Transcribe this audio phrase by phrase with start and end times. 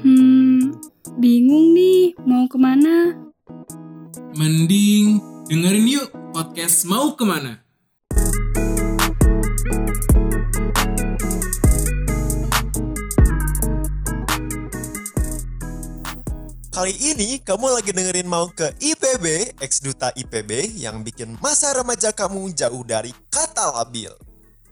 [0.00, 0.72] Hmm,
[1.20, 3.12] bingung nih mau ke mana?
[4.32, 7.60] Mending dengerin yuk podcast Mau Ke mana.
[16.72, 22.08] Kali ini kamu lagi dengerin mau ke IPB, ex duta IPB yang bikin masa remaja
[22.08, 24.16] kamu jauh dari kata labil.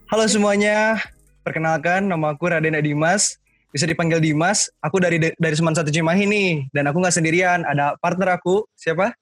[0.09, 0.97] Halo semuanya,
[1.45, 3.37] perkenalkan nama aku Raden Dimas,
[3.69, 4.69] bisa dipanggil Dimas.
[4.81, 9.13] Aku dari dari Seman Satu Cimahi nih, dan aku nggak sendirian, ada partner aku, siapa?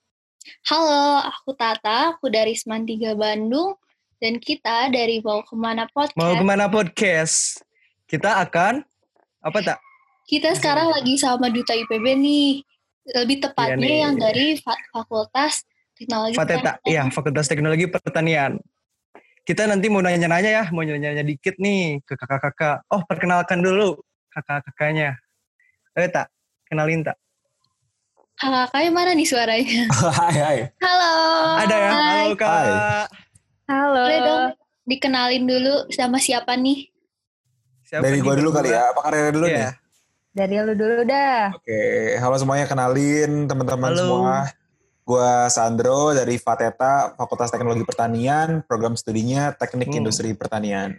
[0.64, 3.76] Halo, aku Tata, aku dari Seman 3 Bandung,
[4.16, 6.16] dan kita dari Mau Ke mana Podcast.
[6.16, 7.60] Mau ke mana podcast?
[8.08, 8.80] Kita akan
[9.44, 9.78] apa tak?
[10.24, 12.48] Kita sekarang lagi sama Duta IPB nih,
[13.16, 13.98] lebih tepatnya Iya nih.
[14.04, 16.88] yang dari Fa- Fakultas Teknologi Fateta, Pertanian.
[16.88, 18.52] iya Fakultas Teknologi Pertanian.
[19.44, 22.84] Kita nanti mau nanya-nanya ya, mau nanya-nanya dikit nih ke kakak-kakak.
[22.92, 23.96] Oh, perkenalkan dulu
[24.38, 25.18] kakak-kakaknya.
[25.94, 26.30] Ayo tak,
[26.64, 27.18] kenalin tak.
[28.38, 29.82] Kakaknya mana nih suaranya?
[30.18, 30.58] Hai hai.
[30.78, 31.12] Halo.
[31.58, 31.90] Ada ya?
[31.90, 32.06] Hai.
[32.22, 33.06] Halo kak.
[33.66, 33.98] Halo.
[33.98, 34.44] Boleh dong
[34.86, 36.86] dikenalin dulu sama siapa nih?
[37.82, 38.94] Siapa Dari gua dulu kali ya.
[38.94, 39.56] Apa karirnya dulu Iya.
[39.58, 39.70] nih?
[40.30, 41.50] Dari lu dulu dah.
[41.50, 41.80] Oke,
[42.14, 43.98] halo semuanya kenalin teman-teman Halo.
[43.98, 44.36] semua.
[45.02, 49.98] Gua Sandro dari Fateta, Fakultas Teknologi Pertanian, program studinya Teknik Hmm.
[49.98, 50.94] Industri Pertanian.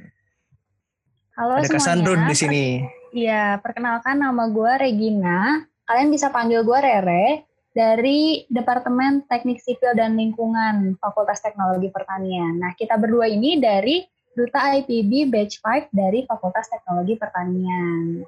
[1.39, 1.87] Halo Ada Kak semuanya.
[1.87, 2.63] Sandro di sini.
[3.09, 5.65] Iya, perkenalkan nama gue Regina.
[5.89, 12.61] Kalian bisa panggil gue Rere dari Departemen Teknik Sipil dan Lingkungan Fakultas Teknologi Pertanian.
[12.61, 18.21] Nah, kita berdua ini dari Duta IPB Batch 5 dari Fakultas Teknologi Pertanian.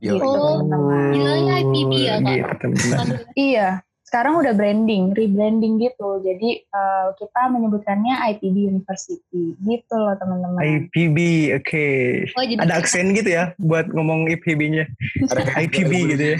[0.00, 0.16] Yo.
[0.16, 1.12] Oh, teman-teman.
[1.12, 2.56] bilangnya IPB ya, Kak?
[2.64, 3.06] Teman-teman.
[3.36, 3.68] Iya,
[4.10, 6.18] sekarang udah branding, rebranding gitu.
[6.18, 9.54] Jadi eh, kita menyebutkannya IPB University.
[9.62, 10.58] Gitu loh, teman-teman.
[10.58, 11.18] IPB,
[11.62, 11.86] oke.
[12.34, 14.90] Oh, jadi Ada aksen gitu ya buat ngomong IPB-nya.
[15.30, 16.36] Ada IPB gitu ya.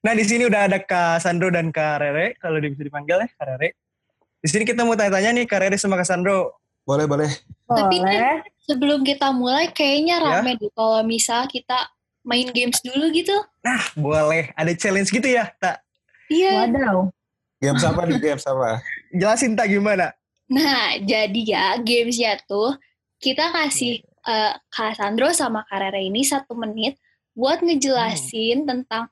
[0.00, 3.44] Nah di sini udah ada Kak Sandro dan Kak Rere, kalau bisa dipanggil ya Kak
[3.44, 3.74] Rere.
[4.38, 6.62] Di sini kita mau tanya-tanya nih Kak Rere sama Kak Sandro.
[6.86, 7.28] Boleh, boleh.
[7.66, 8.40] Tapi Boleh.
[8.64, 10.40] sebelum kita mulai kayaknya Ya.
[10.40, 11.90] rame deh kalau misal kita
[12.22, 13.34] main games dulu gitu.
[13.62, 15.82] Nah boleh, ada challenge gitu ya Tak?
[16.26, 16.66] Iya.
[16.66, 17.10] Wadaw.
[17.58, 18.18] Games apa nih?
[18.18, 18.82] Games apa?
[19.12, 20.10] Jelasin Tak gimana?
[20.50, 22.74] Nah, jadi ya gamesnya tuh
[23.18, 26.98] kita kasih eh, Kak Sandro sama Kak Rere ini satu menit
[27.32, 29.06] buat ngejelasin tentang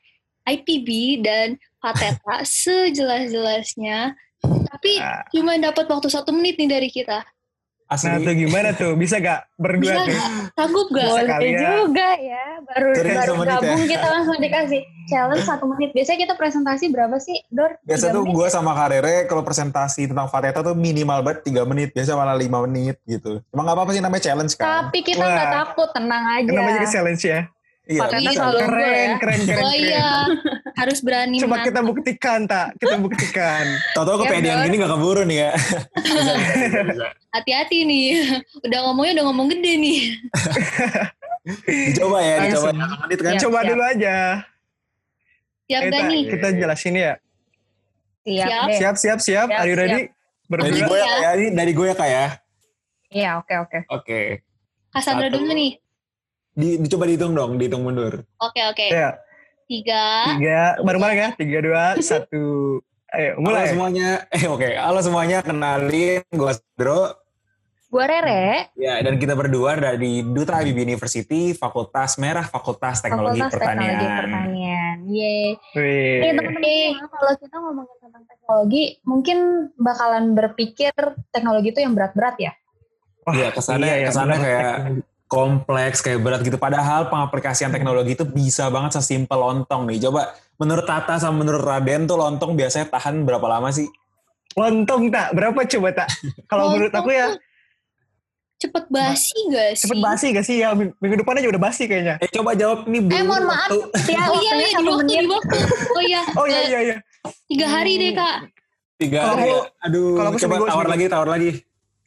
[0.44, 1.48] IPB dan
[1.78, 4.15] Fateta sejelas-jelasnya.
[4.41, 5.25] Tapi Ah.
[5.31, 7.22] cuma dapat waktu satu menit nih dari kita.
[7.91, 8.06] Asli.
[8.06, 8.93] Nah tuh gimana tuh?
[8.95, 10.23] Bisa gak berdua Bisa tuh?
[10.55, 11.11] Sanggup gak?
[11.11, 11.59] Boleh Sekalian.
[11.83, 12.45] juga ya.
[12.62, 13.47] Baru baru ya.
[13.59, 14.81] gabung kita langsung dikasih
[15.11, 15.91] challenge satu menit.
[15.91, 17.75] Biasanya kita presentasi berapa sih, Dor?
[17.83, 21.91] Biasa tuh gue sama Karere kalau presentasi tentang Fateta tuh minimal banget 3 menit.
[21.91, 23.43] Biasa malah 5 menit gitu.
[23.51, 24.87] Emang gak apa-apa sih namanya challenge kan?
[24.87, 25.34] Tapi kita Wah.
[25.34, 26.47] nggak takut, tenang aja.
[26.47, 27.51] Namanya challenge ya.
[27.82, 28.44] Iya, bisa.
[28.52, 29.16] Keren, ya.
[29.18, 29.82] keren, keren, Oh keren.
[29.82, 30.08] iya,
[30.76, 33.64] harus berani Coba kita buktikan Tak, kita buktikan.
[33.96, 35.50] Tau-tau Ya, kepedean gini gak keburu nih ya.
[37.34, 38.06] Hati-hati nih,
[38.60, 39.98] udah ngomongnya udah ngomong gede nih.
[41.91, 42.70] Dicoba ya, dicoba.
[42.76, 43.32] Menit kan?
[43.32, 44.16] Siap, Coba dulu aja.
[45.64, 46.22] Siap Eh, gak Tak, nih?
[46.28, 47.12] Kita jelasin ya.
[48.20, 48.66] Siap, Siap.
[48.68, 48.76] deh.
[48.94, 50.02] Siap, siap, Are you ready?
[50.04, 50.84] Dari Berdua.
[50.84, 51.30] gue ya, Kak, ya.
[51.48, 52.26] Dari gue ya kak ya.
[53.08, 53.78] Iya, oke, oke.
[53.88, 54.20] Oke.
[54.91, 55.38] Kak Sandra Satu.
[55.38, 55.79] dulu nih.
[56.60, 58.21] Di, dicoba dihitung dong, dihitung mundur.
[58.37, 58.87] Oke, oke.
[58.87, 59.16] Ya,
[59.65, 60.04] Tiga.
[60.34, 61.28] tiga, bareng-bareng ya.
[61.34, 62.78] Tiga, dua, satu.
[63.10, 63.66] Ayo, Halo mulai.
[63.66, 64.09] semuanya.
[64.28, 65.41] Eh oke, halo semuanya.
[65.41, 67.16] Kenalin, gue Sandro.
[67.87, 73.59] Gue Rere, Ya, dan kita berdua dari Duta IBB University, Fakultas Merah, Fakultas Teknologi Fakultas
[73.59, 74.21] Teknologi Pertanian.
[74.22, 74.97] Pertanian.
[75.10, 75.47] Yeay.
[75.75, 76.19] Wih.
[76.22, 79.38] Nih teman-teman, kalau kita ngomongin tentang teknologi, mungkin
[79.75, 80.94] bakalan berpikir
[81.34, 82.53] teknologi itu yang berat-berat ya.
[83.27, 84.47] Wah, Iya, kesannya, iya, iya, kesannya benar.
[84.47, 84.77] kayak
[85.30, 86.58] kompleks, kayak berat gitu.
[86.58, 90.02] Padahal pengaplikasian teknologi itu bisa banget sesimpel lontong nih.
[90.02, 93.86] Coba menurut Tata sama menurut Raden tuh lontong biasanya tahan berapa lama sih?
[94.52, 95.30] Lontong tak?
[95.30, 96.08] Berapa coba tak?
[96.44, 97.38] Kalau menurut aku ya
[98.60, 99.88] Cepet basi gak sih?
[99.88, 102.20] cepet basi gak sih ya Ming- minggu depan aja udah basi kayaknya.
[102.20, 103.00] Eh coba jawab nih.
[103.00, 103.72] Eh, belum mohon maaf.
[103.72, 103.78] waktu.
[104.04, 105.16] Ya, Oh iya, iya, di waktu, menit.
[105.16, 105.56] di waktu.
[105.88, 106.97] Oh iya, Oh iya eh, iya iya.
[107.47, 108.36] tiga hari deh kak.
[108.98, 109.48] Tiga hari.
[109.48, 110.92] aku- Aduh, kalau aku coba seminggu, tawar seminggu.
[110.92, 111.50] lagi, tawar lagi.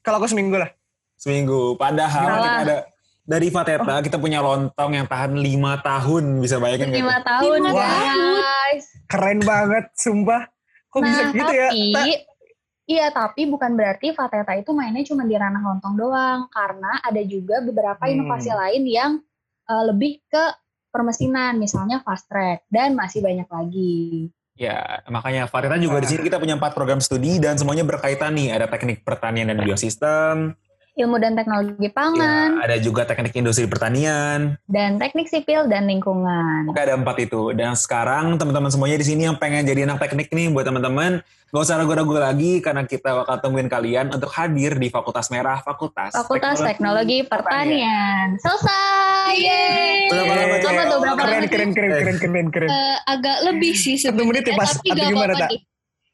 [0.05, 0.69] Kalau aku seminggu lah.
[1.15, 1.61] Seminggu.
[1.73, 2.37] Padahal Salah.
[2.37, 2.77] kita ada
[3.23, 6.99] dari Fateta kita punya lontong yang tahan lima tahun bisa bayangin nggak?
[6.99, 8.85] Lima tahun, Lima guys.
[9.07, 10.41] Keren banget, sumpah.
[10.91, 11.67] Kok bisa Nah, gitu ya?
[11.71, 12.05] tapi, Tak?
[12.85, 16.39] iya tapi bukan berarti Fateta itu mainnya cuma di ranah lontong doang.
[16.51, 18.13] Karena ada juga beberapa Hmm.
[18.19, 19.11] inovasi lain yang
[19.63, 20.43] eh, lebih ke
[20.91, 22.67] permesinan, misalnya fast track.
[22.67, 24.27] Dan masih banyak lagi.
[24.53, 28.53] Ya, makanya Fateta juga di sini kita punya empat program studi dan semuanya berkaitan nih.
[28.53, 30.53] Ada teknik pertanian dan biosistem,
[30.93, 34.61] ilmu dan teknologi pangan, Ya, ada juga teknik industri pertanian.
[34.63, 36.65] dan teknik sipil dan lingkungan.
[36.65, 37.49] Oke ada empat itu.
[37.51, 41.19] Dan sekarang teman-teman semuanya di sini yang pengen jadi anak teknik nih buat teman-teman,
[41.49, 46.13] gak usah ragu-ragu lagi karena kita bakal temuin kalian untuk hadir di Fakultas Merah Fakultas,
[46.13, 48.37] Fakultas Teknologi Pertanian.
[48.37, 49.33] Selesai.
[49.33, 50.09] Yeay.
[50.09, 50.69] Berapa lama tuh?
[50.69, 51.49] Apa tuh berapa Keren, lama?
[51.49, 52.69] keren, keren, keren, keren, keren.
[52.69, 54.71] Eh, agak lebih sih Satu menit ya, sebenarnya, Pas?
[54.77, 55.72] tapi gak gimana, apa-apa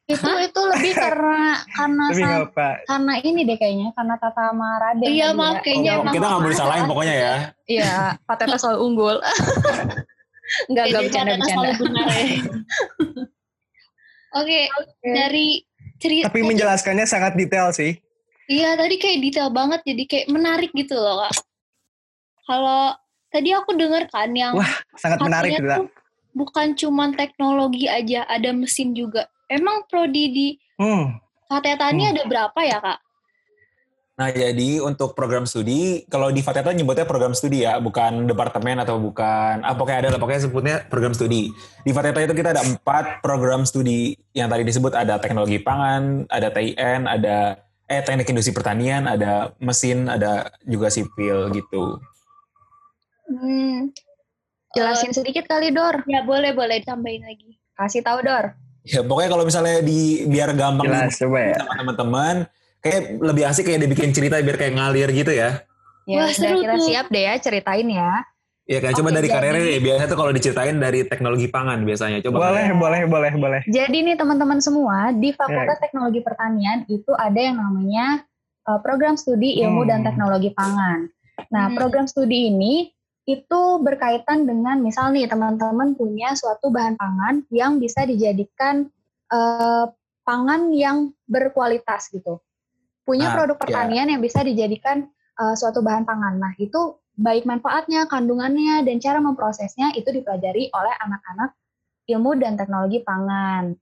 [0.10, 4.70] Itu itu lebih karena karena Tapi sa- nggak karena ini deh kayaknya karena Tata sama
[4.82, 5.06] Raden.
[5.06, 5.62] Iya, tadi maaf ya.
[5.62, 7.34] kayaknya Oh, kita nggak boleh salahin pokoknya ya.
[7.70, 7.94] Iya,
[8.26, 9.18] Pateta selalu unggul.
[10.66, 11.70] Enggak, enggak Jadi bercanda bercanda.
[11.70, 11.86] ya.
[14.30, 14.60] Oke,
[15.06, 15.62] dari
[16.02, 17.98] cerita Tapi menjelaskannya sangat detail sih.
[18.50, 21.38] Iya, tadi kayak detail banget jadi kayak menarik gitu loh, Kak.
[22.50, 22.98] Kalau
[23.30, 25.86] tadi aku denger kan yang Wah, Sangat menarik tuh
[26.34, 29.30] bukan cuman teknologi aja, ada mesin juga.
[29.50, 30.48] Emang prodi di
[30.78, 31.18] Hmm.
[31.50, 32.14] Fateta ini Hmm.
[32.14, 33.00] ada berapa ya, Kak?
[34.20, 39.00] Nah jadi untuk program studi, kalau di Fateta nyebutnya program studi ya, bukan departemen atau
[39.00, 41.56] bukan, ah pokoknya ada lah, pokoknya sebutnya program studi.
[41.82, 46.52] Di Fateta itu kita ada empat program studi yang tadi disebut ada teknologi pangan, ada
[46.52, 51.98] TIN, ada eh teknik industri pertanian, ada mesin, ada juga sipil gitu.
[53.26, 53.90] Hmm,
[54.76, 56.04] Jelasin sedikit kali Dor.
[56.06, 57.56] ya boleh boleh tambahin lagi.
[57.74, 58.52] Kasih tahu Dor.
[58.82, 61.56] Ya pokoknya kalau misalnya di biar gampang Jelas, coba ya.
[61.60, 62.36] sama teman-teman,
[62.80, 65.62] kayak lebih asik kayak dibikin cerita biar kayak ngalir gitu ya.
[66.04, 66.86] Ya, Wah, seru kita tuh.
[66.88, 68.12] siap deh ya ceritain ya.
[68.66, 72.22] Ya kayak coba dari jadi- karirnya ya biasanya tuh kalau diceritain dari teknologi pangan biasanya.
[72.22, 73.62] Coba Boleh, boleh, boleh, boleh.
[73.66, 75.36] Jadi nih teman-teman semua di Ya.
[75.36, 78.26] Fakultas Teknologi Pertanian itu ada yang namanya
[78.64, 80.08] uh, program studi ilmu dan Hmm.
[80.08, 81.10] teknologi pangan.
[81.50, 81.76] Nah, Hmm.
[81.76, 82.94] program studi ini
[83.30, 88.90] itu berkaitan dengan misal nih teman-teman punya suatu bahan pangan yang bisa dijadikan
[89.30, 89.86] uh,
[90.26, 92.42] pangan yang berkualitas gitu.
[93.06, 93.62] Punya Nah, produk ya.
[93.62, 95.06] pertanian yang bisa dijadikan
[95.38, 96.42] uh, suatu bahan pangan.
[96.42, 101.54] Nah, itu baik manfaatnya, kandungannya, dan cara memprosesnya itu dipelajari oleh anak-anak
[102.10, 103.78] ilmu dan teknologi pangan.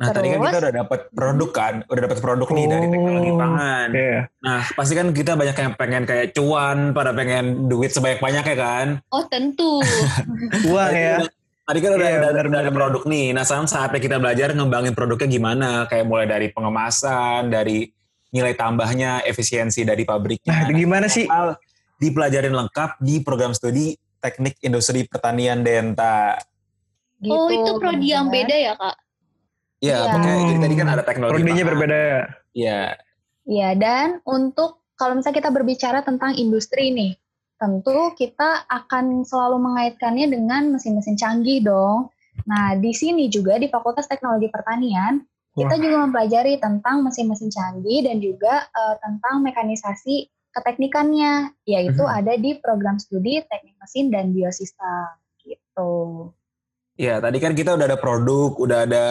[0.00, 0.48] Nah tadi kan Terus?
[0.48, 3.88] kita udah dapat produk kan, udah dapat produk nih dari teknologi Oh, pangan.
[3.92, 4.18] Iya.
[4.40, 8.86] Nah pasti kan kita banyak yang pengen kayak cuan, pada pengen duit sebanyak banyaknya kan.
[9.12, 9.84] Oh tentu.
[10.72, 11.20] Uang ya.
[11.20, 11.36] udah-
[11.70, 13.30] Tadi kan udah, Iya, udah, ada produk nih.
[13.30, 17.86] Nah sekarang saatnya kita belajar ngembangin produknya gimana, kayak mulai dari pengemasan, dari
[18.34, 20.50] nilai tambahnya, efisiensi dari pabriknya.
[20.50, 21.30] Nah, itu gimana sih?
[21.30, 21.54] Hal
[22.00, 26.42] dipelajarin lengkap di program studi Teknik Industri Pertanian Denta.
[27.22, 28.96] Gitu, oh itu prodi yang beda ya, Kak?
[29.80, 30.12] Ya, Iya.
[30.12, 31.68] pokoknya jadi tadi kan ada teknologi pangan.
[31.72, 32.00] berbeda.
[32.52, 32.80] Iya.
[33.48, 37.16] Iya, dan untuk kalau misalnya kita berbicara tentang industri nih,
[37.56, 42.12] tentu kita akan selalu mengaitkannya dengan mesin-mesin canggih dong.
[42.44, 45.24] Nah, di sini juga di Fakultas Teknologi Pertanian,
[45.56, 45.80] kita Wah.
[45.80, 52.16] juga mempelajari tentang mesin-mesin canggih dan juga eh, tentang mekanisasi keteknikannya, yaitu Mhm.
[52.20, 55.08] ada di program studi teknik mesin dan biosistem
[55.40, 56.28] gitu.
[57.00, 59.06] Iya, tadi kan kita udah ada produk, udah ada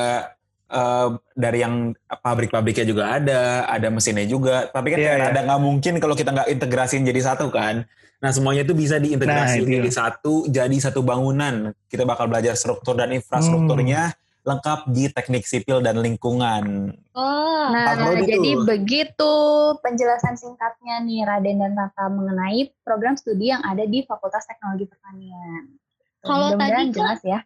[0.69, 4.66] eh, dari yang pabrik-pabriknya juga ada, ada mesinnya juga.
[4.66, 5.30] Tapi kan kayak iya.
[5.30, 7.83] ada nggak mungkin kalau kita nggak integrasin jadi satu kan.
[8.19, 9.74] Nah semuanya itu bisa diintegrasi Nah, itu.
[9.74, 11.71] jadi satu, jadi satu bangunan.
[11.88, 14.27] Kita bakal belajar struktur dan infrastrukturnya Hmm.
[14.45, 16.95] lengkap di teknik sipil dan lingkungan.
[17.13, 18.66] Oh, Nah, Rodi jadi tuh.
[18.66, 19.33] begitu
[19.80, 25.80] penjelasan singkatnya nih Raden dan Tata mengenai program studi yang ada di Fakultas Teknologi Pertanian.
[26.19, 27.40] Kalau tadi kan- jelas ya.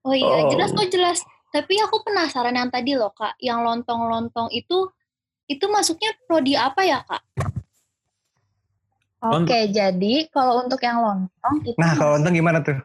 [0.00, 0.48] oh iya Oh.
[0.48, 1.18] jelas kok jelas.
[1.50, 3.34] Tapi aku penasaran yang tadi loh, Kak.
[3.42, 4.86] Yang lontong-lontong itu
[5.44, 7.22] itu masuknya prodi apa ya, Kak?
[9.20, 12.78] Oke, jadi kalau untuk yang lontong itu Nah, kalau untung gimana tuh?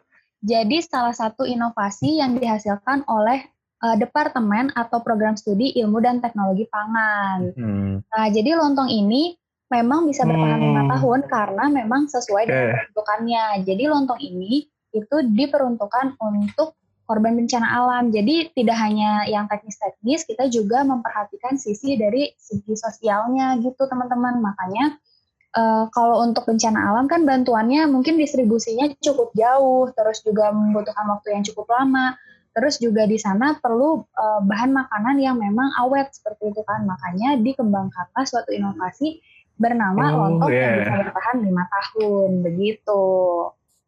[0.45, 3.41] jadi salah satu inovasi yang dihasilkan oleh
[3.81, 7.49] eh, departemen atau program studi ilmu dan teknologi pangan.
[7.55, 7.95] Hmm.
[8.03, 9.33] Nah, jadi lontong ini
[9.69, 10.91] memang bisa bertahan lima Hmm.
[10.97, 13.45] tahun karena memang sesuai dengan peruntukannya.
[13.65, 18.09] Jadi lontong ini itu diperuntukkan untuk korban bencana alam.
[18.09, 24.41] Jadi tidak hanya yang teknis-teknis, kita juga memperhatikan sisi dari segi sosialnya gitu teman-teman.
[24.41, 24.97] Makanya
[25.55, 31.37] eh, kalau untuk bencana alam kan bantuannya mungkin distribusinya cukup jauh, terus juga membutuhkan waktu
[31.37, 32.17] yang cukup lama.
[32.55, 36.83] Terus juga di sana perlu eh, bahan makanan yang memang awet seperti itu kan.
[36.89, 39.21] Makanya dikembangkanlah suatu inovasi
[39.55, 40.79] bernama Oh, lontong yang iya.
[40.83, 43.03] bisa bertahan lima tahun begitu.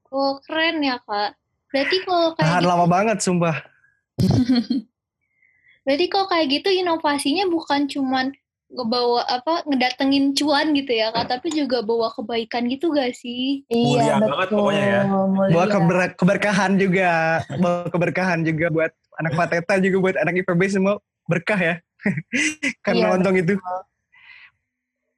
[0.08, 1.36] Oh, keren ya, Kak.
[1.72, 3.56] Berarti kalau kayak Tahan gitu, lama banget, sumpah.
[5.88, 8.36] berarti kalau kayak gitu inovasinya bukan cuman
[8.68, 13.64] ngebawa apa ngedatengin cuan gitu ya, Kak, tapi juga bawa kebaikan gitu gak sih?
[13.72, 14.58] Mulia iya banget betul.
[14.60, 15.02] pokoknya ya.
[15.08, 15.54] Mulia.
[15.56, 17.10] Bawa keber- keberkahan juga.
[17.64, 18.92] Bawa keberkahan juga buat
[19.24, 21.00] anak Pateta juga buat anak IPB semua
[21.32, 21.76] berkah ya.
[22.86, 23.54] Karena Iya, lontong itu.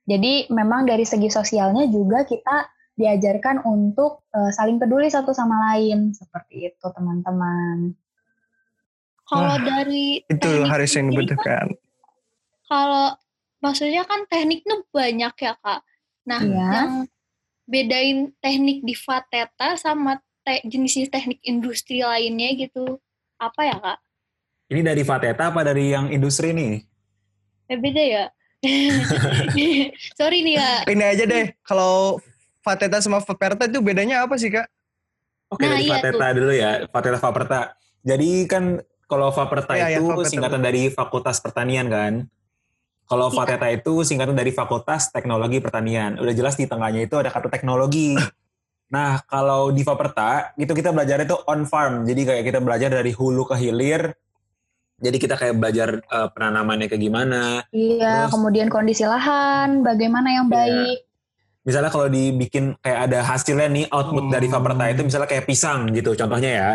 [0.10, 6.12] Jadi memang dari segi sosialnya juga kita diajarkan untuk uh, saling peduli satu sama lain
[6.12, 7.96] seperti itu teman-teman.
[9.24, 11.66] Kalau Wah, dari Itu harus yang kan, dibutuhkan.
[12.68, 13.16] kalau
[13.64, 15.82] maksudnya kan tekniknya banyak ya kak.
[16.28, 16.68] Nah Iya.
[16.76, 16.92] yang
[17.70, 23.00] bedain teknik di Fateta sama te- jenis teknik industri lainnya gitu
[23.40, 24.00] apa ya kak?
[24.70, 26.84] Ini dari Fateta apa dari yang industri nih?
[27.70, 28.26] Eh, beda ya.
[30.20, 30.72] Sorry nih ya.
[30.90, 32.18] Ini aja deh, kalau
[32.60, 34.68] Fateta sama Faperta itu bedanya apa sih kak?
[35.50, 37.60] Oke Nah, dari iya Fateta dulu ya, Fateta Faperta.
[38.02, 38.64] Jadi kan
[39.06, 40.30] kalau Faperta Iya, iya, itu Faperta.
[40.30, 42.14] singkatan dari Fakultas Pertanian kan.
[43.10, 43.34] Kalau.
[43.34, 46.22] Fateta itu singkatan dari Fakultas Teknologi Pertanian.
[46.22, 48.14] Udah jelas di tengahnya itu ada kata teknologi.
[48.90, 52.10] Nah, kalau di Faperta itu kita belajar itu on farm.
[52.10, 54.18] Jadi kayak kita belajar dari hulu ke hilir.
[54.98, 57.62] Jadi kita kayak belajar eh, penanamannya kayak gimana.
[57.70, 60.56] Iya, Terus- kemudian kondisi lahan, bagaimana yang Iya.
[60.58, 61.00] baik.
[61.70, 64.34] Misalnya kalau dibikin kayak ada hasilnya nih output Hmm.
[64.34, 66.72] dari Faperta itu misalnya kayak pisang gitu contohnya ya.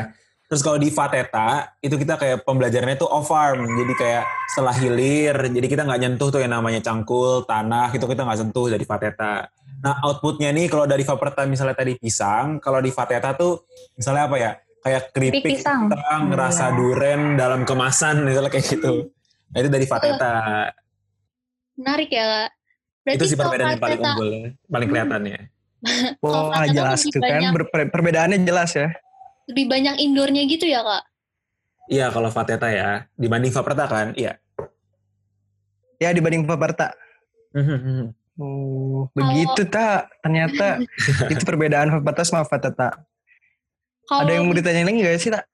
[0.46, 3.66] Terus kalau di Fateta itu kita kayak pembelajarannya itu off farm.
[3.66, 4.22] Jadi kayak
[4.54, 8.70] setelah hilir, jadi kita nggak nyentuh tuh yang namanya cangkul, tanah, itu kita nggak sentuh
[8.70, 9.50] dari Fateta.
[9.82, 13.66] Nah outputnya nih kalau dari Faperta misalnya tadi pisang, kalau di Fateta tuh
[13.98, 14.52] misalnya apa ya?
[14.84, 15.88] Kayak keripik pisang.
[15.90, 19.10] pisang, Hmm, rasa duren dalam kemasan misalnya kayak gitu.
[19.50, 20.34] Nah itu dari Fateta.
[21.74, 22.50] Menarik ya kak.
[23.04, 24.28] Berarti itu sih perbedaan yang paling unggul,
[24.64, 25.38] paling kelihatannya.
[26.24, 28.88] Kalau Wah Fateta jelas kan, banyak- Ber- per- perbedaannya jelas ya.
[29.44, 31.04] lebih banyak indoornya gitu ya kak?
[31.84, 34.40] Iya kalau Fateta ya dibanding Faperta kan, iya.
[36.00, 36.96] Ya dibanding Faperta.
[37.52, 38.16] Mhm.
[38.40, 40.08] Oh, begitu tak?
[40.24, 40.80] Ternyata
[41.28, 43.04] itu perbedaan Faperta sama Fateta.
[44.08, 45.44] Kalau Ada yang mau ditanyain lagi gak sih tak?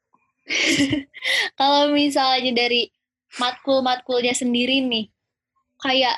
[1.58, 2.94] kalau misalnya dari
[3.34, 5.10] matkul-matkulnya sendiri nih,
[5.78, 6.14] kayak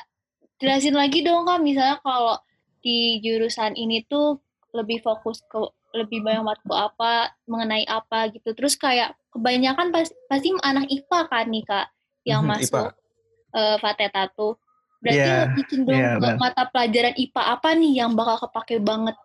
[0.63, 2.39] jelasin lagi dong kak, misalnya kalau
[2.79, 4.39] di jurusan ini tuh
[4.71, 5.59] lebih fokus ke
[5.93, 8.55] lebih banyak matkul apa, mengenai apa gitu.
[8.55, 11.85] Terus kayak kebanyakan pas, pasti anak IPA kan nih kak,
[12.23, 12.89] yang Mhm, masuk
[13.53, 14.57] eh, Fateta tuh.
[15.03, 19.15] Berarti Iya, lebih cenderung iya, ke mata pelajaran IPA apa nih yang bakal kepake banget?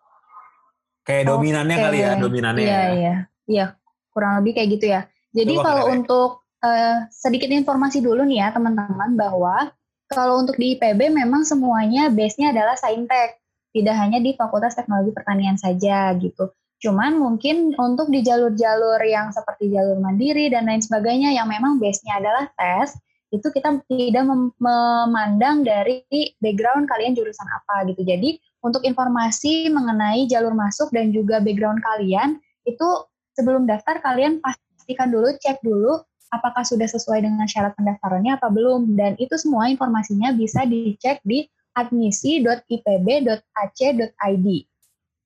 [1.07, 1.85] Kayak dominannya Oke.
[1.87, 2.91] kali ya, dominannya Iya, ya.
[2.93, 3.15] iya.
[3.49, 3.67] Iya,
[4.13, 5.01] kurang lebih kayak gitu ya.
[5.33, 5.95] Jadi Coba, kalau Rere.
[6.03, 9.71] untuk eh, sedikit informasi dulu nih ya teman-teman bahwa
[10.09, 13.37] kalau untuk di IPB memang semuanya base-nya adalah saintek.
[13.69, 16.49] Tidak hanya di Fakultas Teknologi Pertanian saja gitu.
[16.81, 22.23] Cuman mungkin untuk di jalur-jalur yang seperti jalur mandiri dan lain sebagainya yang memang base-nya
[22.23, 22.97] adalah tes,
[23.29, 26.01] itu kita tidak mem- memandang dari
[26.41, 28.01] background kalian jurusan apa gitu.
[28.07, 32.89] Jadi untuk informasi mengenai jalur masuk dan juga background kalian itu
[33.37, 38.97] sebelum daftar kalian pastikan dulu cek dulu apakah sudah sesuai dengan syarat pendaftarannya apa belum
[38.97, 44.47] dan itu semua informasinya bisa dicek di admisi.ipb.ac.id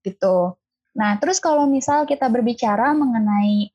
[0.02, 0.36] gitu.
[0.92, 3.72] Nah, terus kalau misal kita berbicara mengenai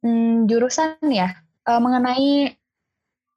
[0.00, 1.36] hmm, jurusan ya,
[1.68, 2.56] eh, mengenai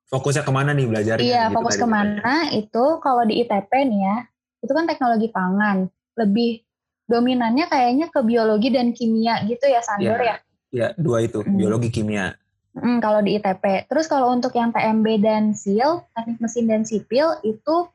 [0.07, 1.19] Fokusnya ke mana nih belajarnya?
[1.19, 4.23] Iya, gitu fokus tadi ke mana itu kalau di ITP nih ya,
[4.63, 5.91] itu kan teknologi pangan.
[6.15, 6.63] Lebih
[7.11, 10.31] dominannya kayaknya ke biologi dan kimia gitu ya, Sandor Iya.
[10.31, 10.35] ya.
[10.71, 11.59] Ya, dua itu, Hmm.
[11.59, 12.39] biologi kimia.
[12.77, 13.89] Mm, kalau di ITP.
[13.89, 17.89] Terus kalau untuk yang TMB dan SIL, teknik mesin dan sipil, itu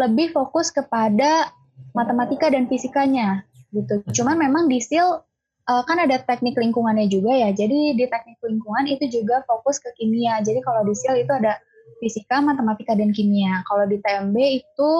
[0.00, 1.52] lebih fokus kepada
[1.92, 4.00] matematika dan fisikanya gitu.
[4.22, 5.20] Cuman memang di SIL
[5.68, 7.50] eh, kan ada teknik lingkungannya juga ya.
[7.52, 10.40] Jadi di teknik lingkungan itu juga fokus ke kimia.
[10.40, 11.60] Jadi kalau di SIL itu ada
[12.00, 13.60] fisika, matematika dan kimia.
[13.68, 14.90] Kalau di TMB itu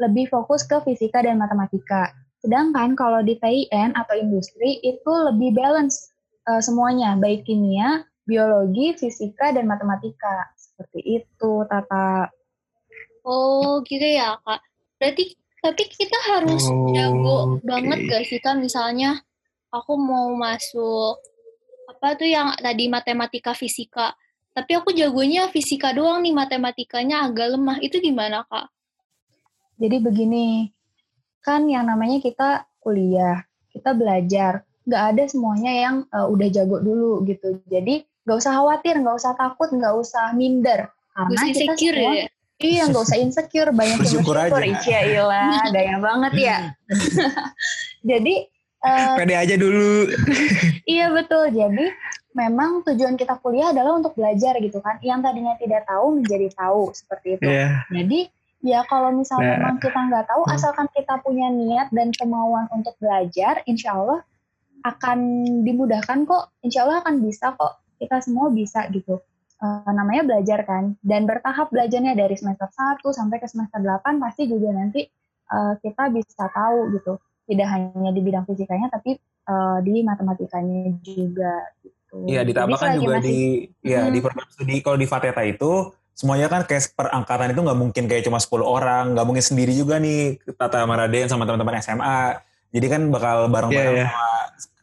[0.00, 2.10] lebih fokus ke fisika dan matematika.
[2.40, 6.10] Sedangkan kalau di TIN atau industri itu lebih balance
[6.48, 10.54] eh, semuanya, baik kimia, biologi, fisika, dan matematika.
[10.54, 12.30] Seperti itu, Tata.
[13.26, 14.60] Oh gitu ya kak.
[14.96, 16.64] Berarti tapi kita harus
[16.96, 17.68] jago Oke.
[17.68, 19.20] banget gak sih kak misalnya
[19.68, 21.20] aku mau masuk
[21.90, 24.16] apa tuh yang tadi matematika fisika.
[24.50, 27.78] Tapi aku jagonya fisika doang nih matematikanya agak lemah.
[27.84, 28.66] Itu gimana kak?
[29.80, 30.68] Jadi begini,
[31.40, 37.22] kan yang namanya kita kuliah, kita belajar, nggak ada semuanya yang eh, udah jago dulu
[37.24, 37.62] gitu.
[37.70, 40.90] Jadi nggak usah khawatir, nggak usah takut, nggak usah minder.
[41.10, 42.26] Karena Gue kita insecure semua, ya.
[42.60, 44.60] Iya, nggak usah insecure, banyak yang Bersyukur aja.
[44.60, 46.58] Iya, iyalah, gaya banget ya.
[48.10, 48.34] Jadi
[48.84, 50.08] eh, Pede aja dulu.
[50.84, 51.52] Iya betul.
[51.52, 51.86] Jadi
[52.36, 55.00] memang tujuan kita kuliah adalah untuk belajar gitu kan.
[55.00, 57.48] Yang tadinya tidak tahu menjadi tahu seperti itu.
[57.48, 57.68] Iya.
[57.88, 58.20] Jadi
[58.60, 59.58] ya kalau misalnya Nah.
[59.64, 60.54] memang kita nggak tahu, Hmm.
[60.56, 64.20] asalkan kita punya niat dan kemauan untuk belajar, insya Allah
[64.84, 65.18] akan
[65.64, 66.52] dimudahkan kok.
[66.60, 67.79] Insya Allah akan bisa kok.
[68.00, 69.20] Kita semua bisa gitu.
[69.60, 74.48] eh, namanya belajar kan dan bertahap belajarnya dari semester 1 sampai ke semester 8 pasti
[74.48, 75.04] juga nanti
[75.46, 81.60] eh, kita bisa tahu gitu tidak hanya di bidang fisikanya tapi eh, di matematikanya juga
[81.84, 82.24] gitu.
[82.24, 83.38] Iya, ditambah Jadi kan selagi juga masih- di
[83.84, 84.10] ya Hmm.
[84.10, 85.72] di program studi kalau di Fateta itu
[86.10, 89.72] semuanya kan kayak per angkatan itu nggak mungkin kayak cuma 10 orang, nggak mungkin sendiri
[89.72, 92.40] juga nih Tata Maraden sama teman-teman SMA.
[92.72, 94.08] Jadi kan bakal bareng-bareng Iya, iya.
[94.08, 94.24] sama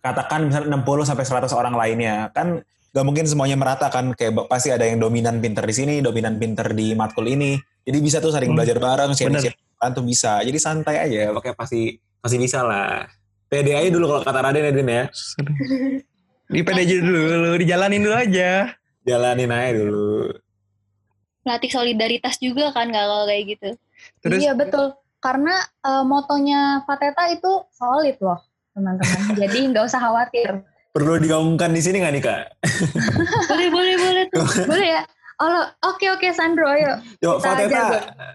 [0.05, 2.29] katakan misalnya 60 sampai 100 orang lainnya.
[2.29, 2.61] Kan
[2.97, 6.73] nggak mungkin semuanya merata kan kayak pasti ada yang dominan pinter di sini, dominan pinter
[6.73, 7.53] di matkul ini.
[7.85, 10.41] Jadi bisa tuh saling Hmm, belajar bareng, share kan tuh bisa.
[10.41, 13.05] Jadi santai aja, pakai pasti pasti bisa lah.
[13.45, 15.03] Pede aja dulu kalau kata Raden ya Din ya.
[16.49, 18.73] Di pede aja dulu, dijalanin dulu aja.
[19.05, 20.33] Jalanin aja dulu.
[21.45, 23.69] Melatih solidaritas juga kan kalau kayak gitu.
[24.25, 24.97] Terus iya betul.
[25.21, 25.53] Karena
[25.85, 28.41] eh, motonya Fateta itu solid loh,
[28.73, 29.21] teman-teman.
[29.45, 30.65] Jadi nggak usah khawatir.
[30.97, 32.41] Perlu digaungkan di sini nggak nih kak?
[33.53, 34.65] Boleh, boleh, boleh tuh.
[34.65, 35.01] Boleh ya?
[35.37, 35.61] Oh,
[35.93, 36.97] oke oke Sandro, ayo.
[37.21, 37.85] Kita Fateta.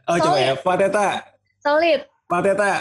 [0.06, 1.06] Oh coba ya, Fateta.
[1.58, 2.72] Solid, Fateta.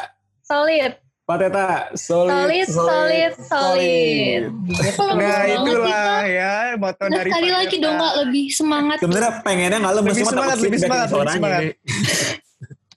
[0.46, 0.94] solid,
[1.26, 1.90] Fateta.
[1.98, 2.68] solid, Solid.
[2.70, 4.42] solid, solid.
[4.70, 5.06] Gitu.
[5.18, 8.98] nah itulah ya moto Nah, dari sekali lagi dong Kak, lebih semangat.
[9.02, 11.62] Sebenarnya pengennya nggak lemes Lebih semangat, lebih semangat, lebih semangat.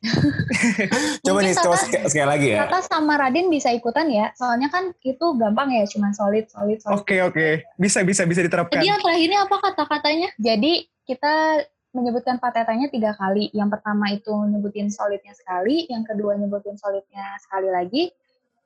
[1.24, 2.58] Coba Mungkin nih, coba sekali, sekali lagi ya.
[2.68, 7.00] Kakak sama Radin bisa ikutan ya, soalnya kan itu gampang ya, cuma solid, solid, solid.
[7.00, 8.76] Oke oke, bisa bisa bisa diterapkan.
[8.76, 10.28] Tadi yang terakhir ini apa kata-katanya?
[10.36, 13.48] Jadi kita menyebutkan patetanya tiga kali.
[13.54, 18.02] Yang pertama itu nyebutin solidnya sekali, yang kedua nyebutin solidnya sekali lagi,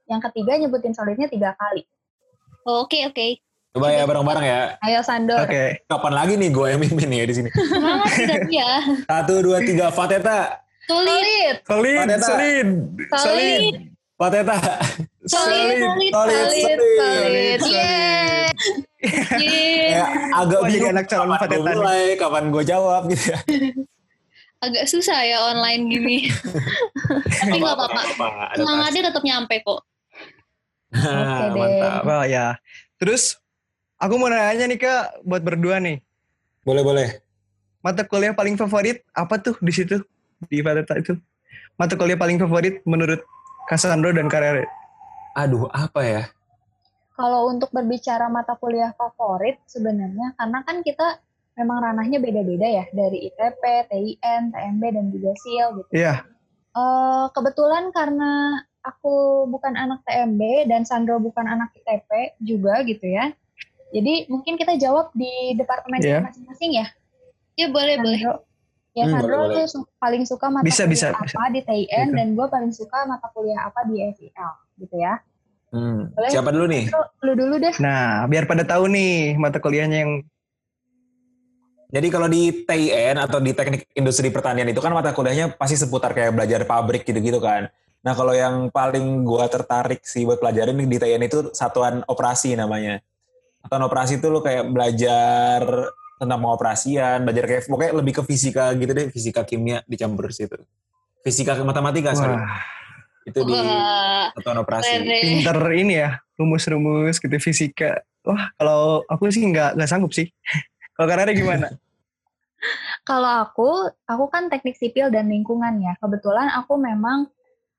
[0.09, 1.85] yang ketiga nyebutin solidnya tiga kali.
[2.67, 3.29] Oke, oke.
[3.79, 4.61] Coba ya bareng-bareng ya.
[4.81, 5.45] Ayo Sandor.
[5.45, 7.49] Oke, Kapan lagi nih gue yang mimpin nih ya di sini.
[7.53, 8.11] Semangat
[8.49, 8.73] ya.
[9.07, 9.93] Satu, dua, tiga.
[9.93, 10.68] Fateta.
[10.89, 12.67] Solid, Solid, solid solid
[13.13, 13.75] solid,
[14.17, 14.57] Fateta.
[15.23, 17.59] solid, solid, solid, solid, solid.
[17.61, 17.61] solid.
[17.69, 18.49] Yeay.
[19.37, 19.87] Yeay.
[19.93, 20.05] Ya,
[20.35, 21.77] agak bingung anak calon kapan Fateta gue nih.
[21.77, 23.39] mulai, kapan gue jawab gitu ya.
[24.59, 26.17] Agak susah ya online gini.
[27.39, 28.01] Tapi nggak apa-apa.
[28.51, 29.81] Ada Semangatnya tetap nyampe kok.
[30.91, 32.03] Mantap.
[32.03, 32.59] Wah ya.
[32.99, 33.39] Terus
[33.97, 36.03] aku mau nanya nih kak, buat berdua nih,
[36.65, 37.09] Boleh, boleh.
[37.79, 40.03] mata kuliah paling favorit apa tuh di situ
[40.47, 41.19] di Fateta itu?
[41.75, 43.23] Mata kuliah paling favorit menurut
[43.67, 44.67] Cassandro dan Karere?
[45.35, 46.23] Aduh, apa ya?
[47.19, 51.19] Kalau untuk berbicara mata kuliah favorit sebenarnya karena kan kita
[51.59, 55.91] memang ranahnya beda-beda ya dari ITP, TIN, TMB dan juga SIL gitu.
[55.99, 56.23] Iya.
[56.79, 63.35] Eh, kebetulan karena aku bukan anak TMB dan Sandro bukan anak ITP juga gitu ya.
[63.91, 66.23] Jadi mungkin kita jawab di departemen Iya.
[66.23, 66.87] kita masing-masing ya.
[67.59, 68.21] Ya boleh, boleh.
[68.97, 72.17] Ya Hmm, Sandro boleh, tuh paling suka mata Bisa, kuliah bisa, apa di TIN Gitu.
[72.17, 75.21] dan gue paling suka mata kuliah apa di FIL gitu ya.
[75.69, 76.09] Hmm.
[76.17, 76.31] Boleh?
[76.33, 76.85] Siapa dulu nih?
[77.23, 77.75] Lu dulu deh.
[77.79, 80.13] Nah, biar pada tahu nih mata kuliahnya yang
[81.89, 86.13] Jadi kalau di TIN atau di teknik industri pertanian itu kan mata kuliahnya pasti seputar
[86.13, 87.73] kayak belajar pabrik gitu-gitu kan.
[88.05, 93.01] Nah kalau yang paling gua tertarik sih buat pelajarin di TIN itu satuan operasi namanya.
[93.65, 98.93] Satuan operasi itu lo kayak belajar tentang pengoperasian, belajar kayak pokoknya lebih ke fisika gitu
[98.93, 100.59] deh, fisika kimia dicampur situ.
[101.23, 102.35] Fisika ke matematika sorry.
[102.35, 102.59] wah
[103.23, 103.55] Itu di
[104.35, 105.05] satuan operasi.
[105.05, 108.03] pinter ini ya rumus-rumus gitu fisika.
[108.27, 110.27] Wah kalau aku sih nggak nggak sanggup sih.
[110.99, 111.71] kalau Karere gimana?
[113.09, 115.95] Kalau aku, aku kan teknik sipil dan lingkungan ya.
[116.03, 117.31] Kebetulan aku memang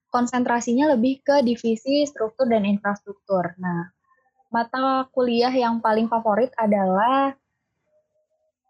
[0.10, 3.54] konsentrasinya lebih ke divisi struktur dan infrastruktur.
[3.62, 3.94] Nah,
[4.50, 7.38] mata kuliah yang paling favorit adalah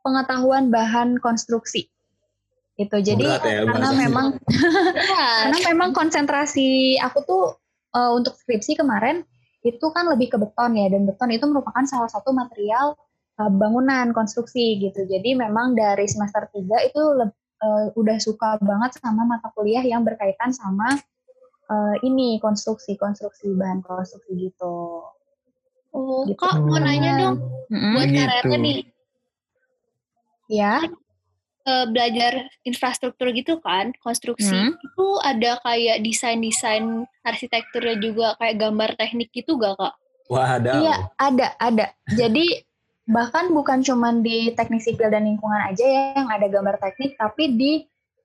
[0.01, 1.87] pengetahuan bahan konstruksi.
[2.79, 4.01] Itu jadi Berat ya, karena bahasanya.
[4.07, 4.27] memang
[5.43, 7.43] karena memang konsentrasi aku tuh
[7.91, 9.27] eh, untuk skripsi kemarin
[9.67, 12.95] itu kan lebih ke beton ya dan beton itu merupakan salah satu material
[13.39, 15.03] eh, bangunan konstruksi gitu.
[15.03, 17.01] Jadi memang dari semester 3 itu
[17.59, 20.95] eh, udah suka banget sama mata kuliah yang berkaitan sama
[21.67, 25.03] eh, ini konstruksi konstruksi bahan konstruksi gitu.
[25.89, 26.37] Oh, Gitu.
[26.37, 27.35] Kak mau nanya dong
[27.73, 27.97] Mm-mm.
[27.97, 28.21] buat Begitu.
[28.23, 28.77] karirnya nih
[30.49, 30.81] Ya,
[31.63, 34.73] eh, belajar infrastruktur gitu kan, konstruksi Hmm.
[34.73, 39.93] itu ada kayak desain-desain arsitekturnya juga kayak gambar teknik gitu gak kak?
[40.27, 40.71] Wah ada.
[40.77, 41.85] iya ada ada.
[42.09, 42.65] Jadi
[43.05, 47.53] bahkan bukan cuman di teknik sipil dan lingkungan aja ya yang ada gambar teknik, tapi
[47.53, 47.71] di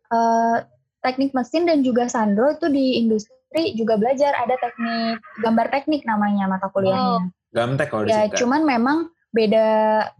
[0.08, 0.56] eh,
[1.00, 6.48] teknik mesin dan juga sandro itu di industri juga belajar ada teknik gambar teknik namanya
[6.48, 7.28] mata kuliahnya.
[7.52, 8.36] Gamtek kalau Ya, disingkat.
[8.40, 8.98] cuman memang
[9.34, 9.68] beda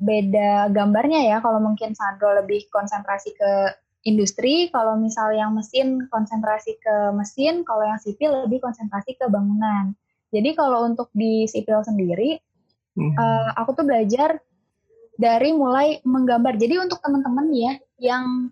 [0.03, 1.37] beda gambarnya ya.
[1.39, 3.53] Kalau mungkin Sandro lebih konsentrasi ke
[4.05, 9.95] industri, kalau misal yang mesin konsentrasi ke mesin, kalau yang sipil lebih konsentrasi ke bangunan.
[10.35, 12.37] Jadi kalau untuk di sipil sendiri,
[12.95, 13.11] Hmm.
[13.11, 14.39] eh, aku tuh belajar
[15.19, 16.55] dari mulai menggambar.
[16.59, 18.51] Jadi untuk teman-teman ya yang